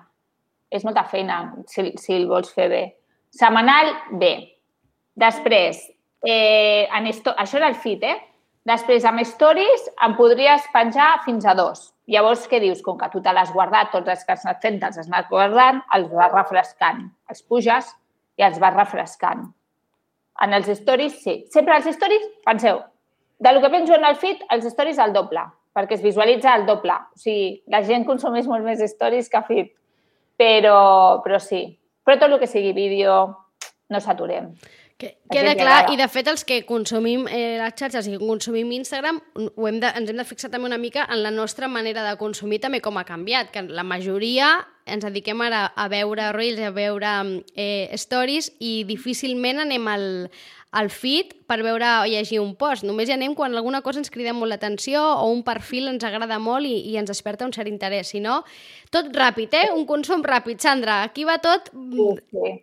És 0.72 0.86
molta 0.88 1.04
feina 1.04 1.42
si, 1.68 1.92
si 2.00 2.16
el 2.16 2.26
vols 2.32 2.50
fer 2.56 2.70
bé. 2.72 2.82
Setmanal, 3.30 3.92
bé. 4.18 4.32
Després, 5.16 5.84
eh, 6.26 6.88
en 6.88 7.08
esto... 7.12 7.34
això 7.38 7.60
era 7.60 7.68
el 7.68 7.76
feed, 7.76 8.04
eh? 8.08 8.18
Després, 8.68 9.06
amb 9.10 9.24
stories, 9.26 9.88
em 10.06 10.14
podries 10.14 10.68
penjar 10.74 11.16
fins 11.26 11.48
a 11.50 11.56
dos. 11.58 11.88
Llavors, 12.12 12.44
què 12.50 12.60
dius? 12.62 12.84
Com 12.86 13.00
que 13.00 13.10
tu 13.10 13.22
te 13.26 13.34
l'has 13.34 13.50
guardat, 13.56 13.90
tots 13.94 14.12
els 14.14 14.22
que 14.26 14.36
has 14.36 14.46
anat 14.46 14.62
fent, 14.62 14.78
te'ls 14.82 15.00
has 15.02 15.10
anat 15.10 15.32
guardant, 15.32 15.82
els 15.98 16.12
vas 16.14 16.36
refrescant. 16.36 17.08
Els 17.32 17.42
puges 17.42 17.90
i 18.38 18.46
els 18.46 18.60
vas 18.62 18.76
refrescant. 18.76 19.48
En 20.46 20.54
els 20.54 20.70
stories, 20.78 21.18
sí. 21.24 21.40
Sempre 21.54 21.80
els 21.80 21.90
stories, 21.96 22.28
penseu, 22.46 22.84
de 23.42 23.54
lo 23.56 23.62
que 23.64 23.74
penjo 23.74 23.98
en 23.98 24.06
el 24.06 24.20
feed, 24.22 24.46
els 24.54 24.68
stories 24.70 25.02
al 25.02 25.14
doble, 25.14 25.42
perquè 25.74 25.98
es 25.98 26.06
visualitza 26.06 26.54
al 26.54 26.68
doble. 26.70 26.94
O 26.94 27.18
sigui, 27.18 27.64
la 27.74 27.82
gent 27.88 28.06
consumeix 28.06 28.46
molt 28.50 28.66
més 28.68 28.84
stories 28.94 29.30
que 29.30 29.42
feed. 29.48 29.72
Però, 30.38 31.22
però 31.26 31.42
sí. 31.42 31.64
Però 32.06 32.20
tot 32.22 32.30
el 32.30 32.38
que 32.42 32.50
sigui 32.50 32.76
vídeo, 32.78 33.18
no 33.90 34.00
saturem. 34.00 34.54
Que, 35.02 35.16
queda 35.34 35.56
clar, 35.58 35.88
i 35.90 35.96
de 35.98 36.06
fet 36.14 36.28
els 36.30 36.44
que 36.46 36.60
consumim 36.70 37.24
eh, 37.26 37.58
les 37.58 37.74
xarxes 37.80 38.06
i 38.06 38.20
consumim 38.22 38.70
Instagram, 38.76 39.18
ho 39.34 39.66
hem 39.66 39.80
de, 39.82 39.90
ens 39.98 40.12
hem 40.12 40.20
de 40.20 40.26
fixar 40.30 40.52
també 40.54 40.70
una 40.70 40.78
mica 40.78 41.08
en 41.10 41.24
la 41.24 41.32
nostra 41.34 41.66
manera 41.72 42.04
de 42.06 42.12
consumir 42.20 42.60
també 42.62 42.84
com 42.86 43.00
ha 43.02 43.08
canviat, 43.08 43.50
que 43.50 43.64
la 43.66 43.82
majoria 43.88 44.60
ens 44.86 45.06
dediquem 45.08 45.42
ara 45.42 45.64
a 45.74 45.88
veure 45.90 46.30
reels, 46.38 46.62
a 46.62 46.70
veure 46.76 47.16
eh, 47.56 47.90
stories 47.98 48.52
i 48.62 48.84
difícilment 48.86 49.64
anem 49.64 49.90
al, 49.90 50.06
al 50.72 50.92
feed 50.94 51.34
per 51.50 51.60
veure 51.66 51.90
o 52.04 52.06
llegir 52.06 52.38
un 52.44 52.54
post. 52.60 52.86
Només 52.86 53.10
hi 53.10 53.16
anem 53.18 53.34
quan 53.34 53.58
alguna 53.58 53.82
cosa 53.82 54.04
ens 54.04 54.14
crida 54.14 54.36
molt 54.38 54.54
l'atenció 54.54 55.02
o 55.02 55.32
un 55.34 55.42
perfil 55.48 55.90
ens 55.90 56.06
agrada 56.06 56.38
molt 56.38 56.70
i, 56.70 56.78
i 56.94 56.96
ens 57.02 57.10
desperta 57.10 57.50
un 57.50 57.58
cert 57.58 57.72
interès. 57.72 58.14
Si 58.14 58.22
no, 58.22 58.44
tot 58.94 59.10
ràpid, 59.18 59.58
eh? 59.58 59.66
Un 59.74 59.90
consum 59.90 60.22
ràpid. 60.22 60.62
Sandra, 60.62 61.02
aquí 61.10 61.26
va 61.26 61.40
tot... 61.42 61.74
Sí, 61.74 62.14
sí. 62.30 62.56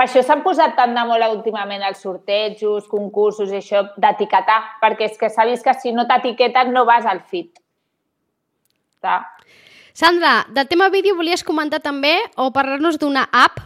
Per 0.00 0.06
això 0.06 0.22
s'han 0.24 0.40
posat 0.40 0.70
tant 0.78 0.94
de 0.96 1.02
moda 1.04 1.26
últimament 1.28 1.82
els 1.84 1.98
sortejos, 2.00 2.86
concursos 2.88 3.50
i 3.52 3.58
això 3.58 3.82
d'etiquetar, 4.00 4.56
perquè 4.80 5.10
és 5.10 5.18
que 5.20 5.28
s'ha 5.28 5.44
vist 5.44 5.66
que 5.66 5.74
si 5.76 5.92
no 5.92 6.06
t'etiqueten 6.08 6.70
no 6.72 6.86
vas 6.88 7.04
al 7.04 7.20
feed. 7.28 7.50
Està? 8.96 9.18
Sandra, 9.92 10.46
del 10.56 10.70
tema 10.70 10.88
vídeo 10.88 11.18
volies 11.18 11.44
comentar 11.44 11.82
també 11.84 12.14
o 12.40 12.48
parlar-nos 12.54 12.96
d'una 12.96 13.26
app? 13.28 13.60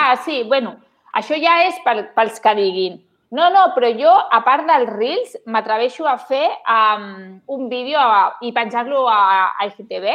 Ah, 0.00 0.16
sí, 0.16 0.46
bueno, 0.48 0.78
això 1.12 1.36
ja 1.36 1.58
és 1.66 1.76
per, 1.84 1.98
pels 2.16 2.40
que 2.40 2.56
diguin. 2.56 2.96
No, 3.36 3.50
no, 3.52 3.68
però 3.76 3.92
jo, 3.92 4.16
a 4.16 4.40
part 4.48 4.64
dels 4.64 4.94
Reels, 4.96 5.36
m'atreveixo 5.44 6.08
a 6.08 6.16
fer 6.24 6.46
um, 6.64 7.36
un 7.52 7.68
vídeo 7.68 8.00
a, 8.00 8.38
i 8.40 8.56
penjar-lo 8.56 9.04
a, 9.12 9.20
a 9.60 9.68
IGTV, 9.68 10.08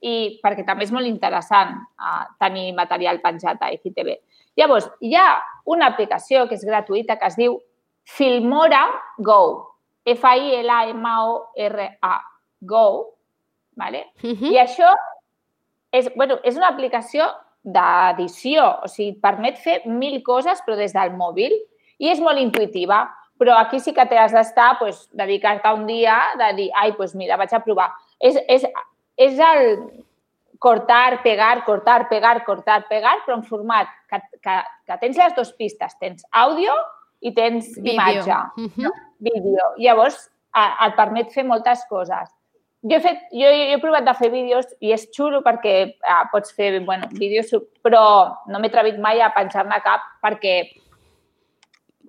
i, 0.00 0.40
perquè 0.42 0.64
també 0.66 0.84
és 0.86 0.92
molt 0.92 1.06
interessant 1.06 1.86
uh, 2.00 2.24
tenir 2.40 2.74
material 2.76 3.20
penjat 3.20 3.62
a 3.62 3.70
IGTV. 3.74 4.08
Llavors, 4.58 4.90
hi 5.00 5.14
ha 5.16 5.42
una 5.70 5.86
aplicació 5.92 6.48
que 6.48 6.54
és 6.56 6.64
gratuïta 6.66 7.16
que 7.20 7.26
es 7.28 7.36
diu 7.38 7.60
Filmora 8.04 8.88
Go. 9.18 9.66
F-I-L-A-M-O-R-A. 10.08 12.14
Go. 12.60 13.14
Vale? 13.76 14.06
Uh 14.22 14.30
-huh. 14.30 14.52
I 14.52 14.58
això 14.58 14.94
és, 15.92 16.14
bueno, 16.14 16.38
és 16.44 16.56
una 16.56 16.68
aplicació 16.68 17.24
d'edició, 17.62 18.80
o 18.84 18.88
sigui, 18.88 19.16
et 19.16 19.22
permet 19.22 19.58
fer 19.58 19.82
mil 19.86 20.22
coses, 20.22 20.62
però 20.66 20.76
des 20.76 20.92
del 20.92 21.10
mòbil, 21.16 21.52
i 21.98 22.08
és 22.08 22.20
molt 22.20 22.38
intuitiva. 22.38 23.08
Però 23.40 23.56
aquí 23.56 23.80
sí 23.80 23.94
que 23.96 24.04
t'has 24.04 24.32
d'estar, 24.32 24.78
pues, 24.78 25.08
dedicar-te 25.16 25.72
un 25.72 25.86
dia 25.86 26.16
de 26.36 26.52
dir, 26.56 26.70
ai, 26.76 26.92
pues 26.92 27.14
mira, 27.14 27.36
vaig 27.36 27.54
a 27.54 27.64
provar. 27.64 27.90
És, 28.18 28.36
és, 28.48 28.66
és 29.16 29.38
el 29.38 29.76
cortar, 30.60 31.22
pegar, 31.22 31.64
cortar, 31.64 32.08
pegar, 32.08 32.44
cortar, 32.44 32.84
pegar, 32.88 33.16
però 33.24 33.38
en 33.38 33.44
format 33.48 33.88
que, 34.10 34.20
que, 34.44 34.56
que 34.86 34.98
tens 35.00 35.16
les 35.16 35.36
dues 35.36 35.52
pistes. 35.56 35.96
Tens 35.98 36.26
àudio 36.30 36.74
i 37.20 37.32
tens 37.36 37.72
Vídeo. 37.76 37.94
imatge 37.94 38.36
Uh 38.56 38.68
-huh. 38.76 38.92
vídeo. 39.18 39.64
Llavors, 39.78 40.30
a, 40.52 40.86
et 40.86 40.96
permet 40.96 41.32
fer 41.32 41.44
moltes 41.44 41.84
coses. 41.88 42.28
Jo 42.82 42.96
he, 42.96 43.00
fet, 43.00 43.18
jo, 43.32 43.48
jo 43.48 43.64
he 43.72 43.78
provat 43.78 44.04
de 44.04 44.14
fer 44.14 44.30
vídeos 44.30 44.66
i 44.80 44.92
és 44.92 45.08
xulo 45.12 45.42
perquè 45.42 45.96
ah, 46.08 46.28
pots 46.32 46.52
fer 46.56 46.80
bueno, 46.80 47.08
vídeos, 47.12 47.50
però 47.84 48.36
no 48.46 48.58
m'he 48.58 48.68
atrevit 48.68 48.98
mai 48.98 49.20
a 49.20 49.32
penjar-ne 49.34 49.80
cap 49.84 50.00
perquè 50.22 50.72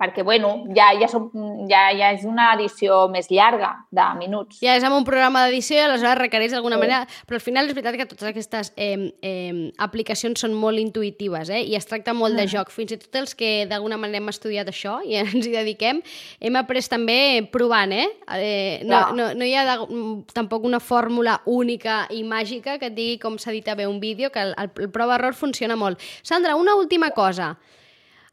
perquè, 0.02 0.24
bueno, 0.26 0.64
ja, 0.74 0.90
ja, 0.98 1.06
som, 1.08 1.28
ja, 1.70 1.84
ja 1.94 2.10
és 2.16 2.24
una 2.26 2.50
edició 2.56 3.04
més 3.12 3.28
llarga, 3.30 3.70
de 3.94 4.06
minuts. 4.18 4.58
Ja 4.64 4.74
és 4.78 4.84
amb 4.86 4.96
un 4.96 5.06
programa 5.06 5.44
d'edició 5.46 5.78
i 5.78 5.84
aleshores 5.84 6.18
requereix 6.18 6.54
d'alguna 6.54 6.78
manera... 6.80 7.04
Però 7.28 7.38
al 7.38 7.44
final 7.44 7.68
és 7.68 7.76
veritat 7.76 7.98
que 8.00 8.06
totes 8.10 8.30
aquestes 8.32 8.72
eh, 8.74 9.12
eh, 9.22 9.68
aplicacions 9.84 10.42
són 10.42 10.56
molt 10.58 10.80
intuïtives 10.82 11.52
eh? 11.54 11.62
i 11.68 11.76
es 11.78 11.86
tracta 11.86 12.14
molt 12.16 12.38
de 12.38 12.48
joc. 12.50 12.72
Fins 12.74 12.96
i 12.96 12.98
tot 12.98 13.20
els 13.20 13.36
que 13.38 13.52
d'alguna 13.70 13.98
manera 14.00 14.22
hem 14.22 14.32
estudiat 14.32 14.70
això 14.72 14.98
i 15.06 15.18
ens 15.22 15.46
hi 15.46 15.54
dediquem, 15.54 16.02
hem 16.42 16.58
après 16.58 16.82
també 16.90 17.18
provant, 17.52 17.92
eh? 17.94 18.08
eh 18.34 18.80
no, 18.82 18.96
Clar. 18.96 19.02
no, 19.18 19.28
no 19.38 19.46
hi 19.46 19.54
ha 19.54 19.66
de, 19.68 19.76
mm, 19.86 20.32
tampoc 20.34 20.66
una 20.66 20.80
fórmula 20.82 21.38
única 21.46 22.02
i 22.10 22.24
màgica 22.26 22.78
que 22.80 22.90
et 22.90 22.96
digui 22.96 23.20
com 23.22 23.38
s'edita 23.38 23.76
bé 23.78 23.86
un 23.86 24.00
vídeo, 24.02 24.32
que 24.34 24.42
el, 24.42 24.56
el, 24.58 24.72
el 24.86 24.90
prova-error 24.90 25.38
funciona 25.38 25.76
molt. 25.78 26.02
Sandra, 26.26 26.56
una 26.58 26.74
última 26.74 27.12
cosa. 27.14 27.52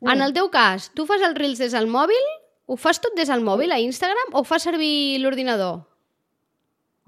En 0.08 0.22
el 0.24 0.34
teu 0.34 0.48
cas, 0.52 0.90
tu 0.96 1.06
fas 1.10 1.24
els 1.26 1.36
reels 1.36 1.60
des 1.60 1.76
del 1.76 1.90
mòbil? 1.92 2.26
Ho 2.70 2.78
fas 2.80 3.02
tot 3.04 3.16
des 3.18 3.28
del 3.28 3.44
mòbil, 3.44 3.72
a 3.74 3.80
Instagram, 3.84 4.32
o 4.38 4.44
fas 4.48 4.64
servir 4.64 5.20
l'ordinador? 5.20 5.82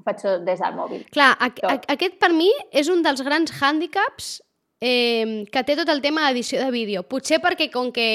Ho 0.02 0.04
faig 0.04 0.24
des 0.48 0.60
del 0.60 0.76
mòbil. 0.76 1.04
Clar, 1.14 1.32
a, 1.38 1.52
a, 1.70 1.76
aquest 1.96 2.18
per 2.20 2.32
mi 2.34 2.50
és 2.72 2.90
un 2.92 3.04
dels 3.06 3.22
grans 3.24 3.54
hàndicaps 3.62 4.40
eh, 4.82 5.46
que 5.54 5.64
té 5.64 5.76
tot 5.78 5.90
el 5.94 6.02
tema 6.02 6.26
d'edició 6.28 6.60
de 6.60 6.72
vídeo. 6.74 7.04
Potser 7.06 7.38
perquè 7.40 7.70
com 7.72 7.92
que 7.94 8.08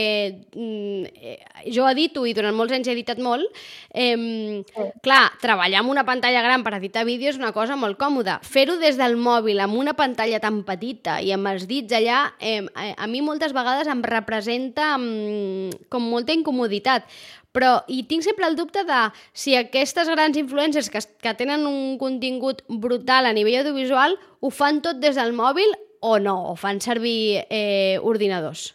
mm, 0.50 1.12
eh, 1.14 1.38
jo 1.72 1.86
edito 1.88 2.26
i 2.26 2.34
durant 2.34 2.56
molts 2.58 2.74
anys 2.74 2.90
he 2.90 2.96
editat 2.96 3.22
molt, 3.22 3.46
eh, 3.94 4.60
clar, 5.06 5.22
treballar 5.40 5.80
amb 5.84 5.94
una 5.94 6.04
pantalla 6.04 6.42
gran 6.44 6.66
per 6.66 6.74
editar 6.80 7.06
vídeo 7.06 7.30
és 7.30 7.38
una 7.38 7.54
cosa 7.54 7.78
molt 7.78 7.96
còmoda. 8.00 8.40
Fer-ho 8.42 8.76
des 8.82 8.98
del 8.98 9.16
mòbil 9.16 9.62
amb 9.62 9.78
una 9.78 9.94
pantalla 9.94 10.42
tan 10.42 10.64
petita 10.66 11.20
i 11.22 11.32
amb 11.32 11.54
els 11.54 11.68
dits 11.70 11.94
allà, 11.96 12.26
eh, 12.40 12.60
a 12.74 13.06
a 13.06 13.06
mi 13.06 13.20
moltes 13.22 13.52
vegades 13.54 13.86
em 13.86 14.02
representa 14.02 14.96
mm, 14.98 15.86
com 15.88 16.02
molta 16.10 16.34
incomoditat. 16.34 17.06
Però, 17.56 17.78
i 17.88 18.02
tinc 18.04 18.24
sempre 18.26 18.44
el 18.44 18.56
dubte 18.56 18.82
de 18.84 18.98
si 19.32 19.54
aquestes 19.56 20.10
grans 20.10 20.36
influencers 20.36 20.90
que, 20.92 21.00
que 21.22 21.32
tenen 21.38 21.64
un 21.64 21.96
contingut 21.96 22.60
brutal 22.68 23.24
a 23.24 23.32
nivell 23.32 23.62
audiovisual 23.62 24.18
ho 24.40 24.50
fan 24.52 24.82
tot 24.84 25.00
des 25.00 25.16
del 25.16 25.32
mòbil 25.32 25.72
o 26.06 26.18
no, 26.22 26.36
o 26.52 26.54
fan 26.58 26.80
servir 26.80 27.42
eh, 27.50 27.98
ordinadors. 28.02 28.70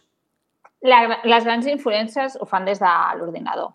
La, 0.81 1.03
les 1.23 1.45
grans 1.45 1.67
influències 1.69 2.35
ho 2.41 2.47
fan 2.49 2.65
des 2.65 2.81
de 2.81 2.91
l'ordinador, 3.19 3.71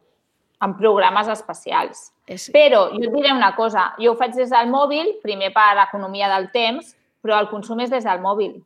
amb 0.65 0.79
programes 0.79 1.29
especials. 1.33 2.11
És... 2.27 2.49
Però 2.55 2.89
jo 2.93 3.03
et 3.07 3.15
diré 3.15 3.33
una 3.33 3.53
cosa, 3.57 3.93
jo 4.03 4.13
ho 4.13 4.19
faig 4.19 4.35
des 4.35 4.51
del 4.51 4.73
mòbil, 4.73 5.15
primer 5.23 5.53
per 5.55 5.73
economia 5.85 6.31
del 6.35 6.51
temps, 6.55 6.95
però 7.23 7.39
el 7.41 7.51
consum 7.51 7.81
és 7.85 7.93
des 7.93 8.05
del 8.07 8.23
mòbil. 8.23 8.59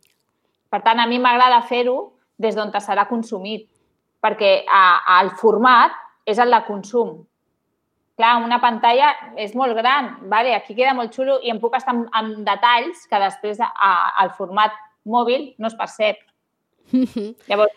Per 0.70 0.80
tant, 0.84 1.00
a 1.02 1.08
mi 1.10 1.18
m'agrada 1.20 1.60
fer-ho 1.68 1.98
des 2.40 2.56
d'on 2.56 2.72
serà 2.80 3.06
consumit, 3.08 3.66
perquè 4.20 4.64
a, 4.64 4.84
a, 5.04 5.20
el 5.20 5.30
format 5.36 5.92
és 6.28 6.38
el 6.38 6.50
de 6.50 6.60
consum. 6.66 7.18
Clar, 8.20 8.36
una 8.44 8.60
pantalla 8.60 9.10
és 9.40 9.56
molt 9.56 9.74
gran, 9.80 10.12
vale? 10.30 10.52
aquí 10.54 10.76
queda 10.76 10.92
molt 10.94 11.16
xulo 11.16 11.40
i 11.42 11.50
em 11.50 11.58
puc 11.62 11.74
estar 11.80 11.96
amb, 11.96 12.06
amb 12.12 12.44
detalls 12.46 13.06
que 13.10 13.18
després 13.24 13.60
a, 13.64 13.70
al 14.20 14.34
format 14.36 14.76
mòbil 15.08 15.54
no 15.58 15.72
es 15.72 15.76
percep. 15.80 16.20
Llavors, 17.48 17.72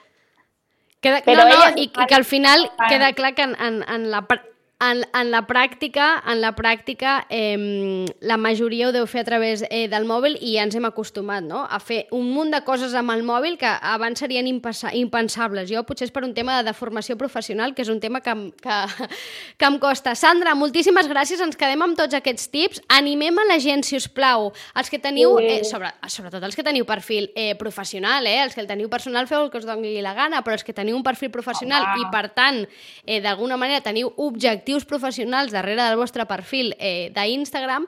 Queda, 1.04 1.18
Però 1.26 1.44
no, 1.44 1.58
no, 1.60 1.66
i, 1.76 1.90
i 1.90 2.06
que 2.08 2.16
al 2.16 2.24
final 2.24 2.62
fan- 2.78 2.88
queda 2.88 3.10
clar 3.12 3.34
que 3.36 3.44
en, 3.44 3.58
en, 3.60 3.82
en 3.92 4.06
la 4.12 4.22
pr- 4.24 4.40
en, 4.84 5.04
en 5.14 5.32
la 5.32 5.44
pràctica, 5.48 6.08
en 6.28 6.42
la 6.42 6.54
pràctica 6.56 7.24
eh, 7.30 8.06
la 8.22 8.38
majoria 8.38 8.90
ho 8.90 8.94
deu 8.96 9.06
fer 9.08 9.24
a 9.24 9.28
través 9.28 9.64
eh, 9.70 9.86
del 9.92 10.08
mòbil 10.10 10.36
i 10.40 10.56
ja 10.58 10.66
ens 10.68 10.76
hem 10.76 10.88
acostumat 10.88 11.46
no? 11.46 11.64
a 11.64 11.80
fer 11.80 12.04
un 12.16 12.30
munt 12.34 12.52
de 12.54 12.62
coses 12.66 12.96
amb 12.98 13.14
el 13.14 13.24
mòbil 13.26 13.58
que 13.62 13.70
abans 13.70 14.20
serien 14.20 14.48
impensables. 14.48 15.70
Jo 15.70 15.84
potser 15.88 16.08
és 16.10 16.14
per 16.14 16.24
un 16.26 16.34
tema 16.36 16.58
de 16.60 16.68
deformació 16.68 17.18
professional, 17.20 17.74
que 17.76 17.84
és 17.86 17.92
un 17.92 18.02
tema 18.04 18.22
que, 18.26 18.34
que, 18.64 18.80
que 19.60 19.70
em 19.70 19.80
costa. 19.82 20.16
Sandra, 20.20 20.56
moltíssimes 20.58 21.10
gràcies, 21.12 21.42
ens 21.44 21.60
quedem 21.60 21.82
amb 21.86 21.98
tots 22.00 22.18
aquests 22.18 22.50
tips. 22.54 22.84
Animem 22.94 23.40
a 23.44 23.48
la 23.50 23.60
gent, 23.64 23.86
si 23.88 23.98
us 24.00 24.10
plau, 24.10 24.52
els 24.80 24.92
que 24.92 25.00
teniu, 25.02 25.38
eh, 25.40 25.62
sobre, 25.68 25.94
sobretot 26.12 26.44
els 26.44 26.58
que 26.58 26.66
teniu 26.66 26.88
perfil 26.90 27.30
eh, 27.36 27.54
professional, 27.60 28.28
eh, 28.28 28.40
els 28.44 28.56
que 28.56 28.64
el 28.64 28.70
teniu 28.70 28.92
personal 28.92 29.30
feu 29.30 29.46
el 29.46 29.52
que 29.54 29.62
us 29.62 29.68
doni 29.70 29.96
la 30.04 30.16
gana, 30.18 30.44
però 30.44 30.58
els 30.58 30.66
que 30.66 30.76
teniu 30.76 30.98
un 30.98 31.06
perfil 31.06 31.32
professional 31.34 31.88
Home. 31.88 32.04
i, 32.04 32.10
per 32.14 32.28
tant, 32.36 32.64
eh, 33.06 33.22
d'alguna 33.24 33.58
manera 33.60 33.84
teniu 33.86 34.12
objectius 34.18 34.73
professionals 34.82 35.54
darrere 35.54 35.84
del 35.86 36.00
vostre 36.02 36.26
perfil 36.26 36.74
eh, 36.80 37.12
d'Instagram, 37.14 37.86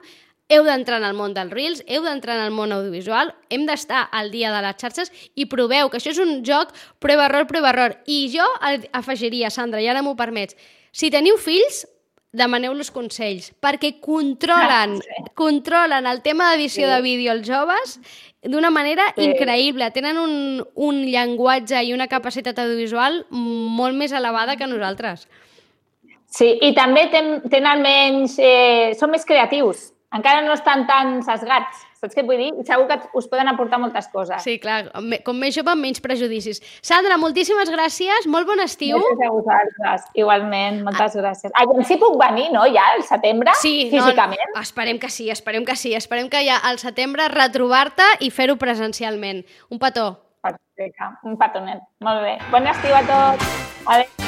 heu 0.48 0.62
d'entrar 0.62 1.00
en 1.02 1.08
el 1.08 1.16
món 1.18 1.34
dels 1.34 1.50
Reels, 1.50 1.80
heu 1.90 2.04
d'entrar 2.06 2.36
en 2.38 2.44
el 2.46 2.52
món 2.54 2.70
audiovisual, 2.70 3.32
hem 3.50 3.64
d'estar 3.66 4.04
al 4.14 4.30
dia 4.30 4.52
de 4.54 4.60
les 4.62 4.76
xarxes 4.78 5.10
i 5.34 5.48
proveu 5.50 5.90
que 5.90 5.98
això 5.98 6.12
és 6.14 6.20
un 6.22 6.44
joc 6.46 6.70
prova-error, 7.02 7.48
prova-error. 7.50 7.96
I 8.06 8.28
jo 8.30 8.46
afegiria, 8.94 9.50
Sandra, 9.50 9.82
i 9.82 9.88
ara 9.90 10.04
m'ho 10.06 10.14
permets, 10.14 10.54
si 10.94 11.10
teniu 11.10 11.34
fills, 11.42 11.82
demaneu-los 12.36 12.90
consells, 12.92 13.50
perquè 13.64 13.96
controlen, 14.02 14.98
sí. 15.02 15.24
controlen 15.34 16.06
el 16.06 16.22
tema 16.22 16.50
d'edició 16.52 16.86
Sí. 16.86 16.92
de 16.94 17.00
vídeo 17.02 17.32
els 17.32 17.46
joves 17.48 17.98
d'una 18.42 18.70
manera 18.70 19.02
Sí. 19.16 19.24
increïble. 19.24 19.90
Tenen 19.92 20.18
un, 20.18 20.62
un 20.74 21.00
llenguatge 21.06 21.82
i 21.82 21.94
una 21.94 22.06
capacitat 22.08 22.58
audiovisual 22.58 23.24
molt 23.30 23.96
més 23.96 24.12
elevada 24.12 24.56
que 24.56 24.66
nosaltres. 24.68 25.26
Sí, 25.26 25.28
i 26.42 26.72
també 26.76 27.08
ten, 27.12 27.36
tenen 27.50 27.84
menys... 27.84 28.38
Eh, 28.38 28.94
són 28.98 29.12
més 29.14 29.24
creatius. 29.28 29.92
Encara 30.14 30.42
no 30.46 30.54
estan 30.54 30.86
tan 30.88 31.18
sesgats. 31.26 31.82
Saps 31.96 32.14
què 32.14 32.22
et 32.22 32.28
vull 32.28 32.38
dir? 32.38 32.50
Segur 32.68 32.86
que 32.90 32.96
us 33.18 33.26
poden 33.28 33.48
aportar 33.50 33.78
moltes 33.82 34.06
coses. 34.12 34.42
Sí, 34.44 34.58
clar, 34.62 34.90
com 35.26 35.38
més 35.40 35.56
jove, 35.56 35.72
menys 35.80 36.02
prejudicis. 36.04 36.60
Sandra, 36.84 37.16
moltíssimes 37.20 37.72
gràcies, 37.72 38.28
molt 38.30 38.48
bon 38.48 38.60
estiu. 38.62 39.00
Gràcies 39.00 39.24
a 39.26 39.30
vosaltres. 39.32 40.04
Igualment, 40.20 40.82
moltes 40.86 41.16
gràcies. 41.18 41.54
Aviam 41.58 41.82
si 41.88 41.98
puc 42.00 42.18
venir, 42.20 42.50
no?, 42.54 42.66
ja, 42.72 42.84
al 42.94 43.02
setembre, 43.08 43.56
Sí, 43.60 43.88
físicament. 43.92 44.44
No, 44.54 44.62
esperem 44.62 45.00
que 45.02 45.10
sí, 45.12 45.30
esperem 45.32 45.66
que 45.68 45.76
sí. 45.76 45.94
Esperem 45.98 46.30
que 46.32 46.44
ja 46.46 46.60
al 46.68 46.78
setembre 46.82 47.30
retrobar-te 47.32 48.06
i 48.20 48.30
fer-ho 48.30 48.60
presencialment. 48.60 49.42
Un 49.72 49.82
petó. 49.82 50.12
Perfecte, 50.46 51.10
un 51.26 51.40
petonet. 51.40 51.82
Molt 52.04 52.22
bé. 52.22 52.38
Bon 52.52 52.72
estiu 52.76 52.94
a 52.94 53.02
tots. 53.08 53.58
Adéu. 53.86 54.25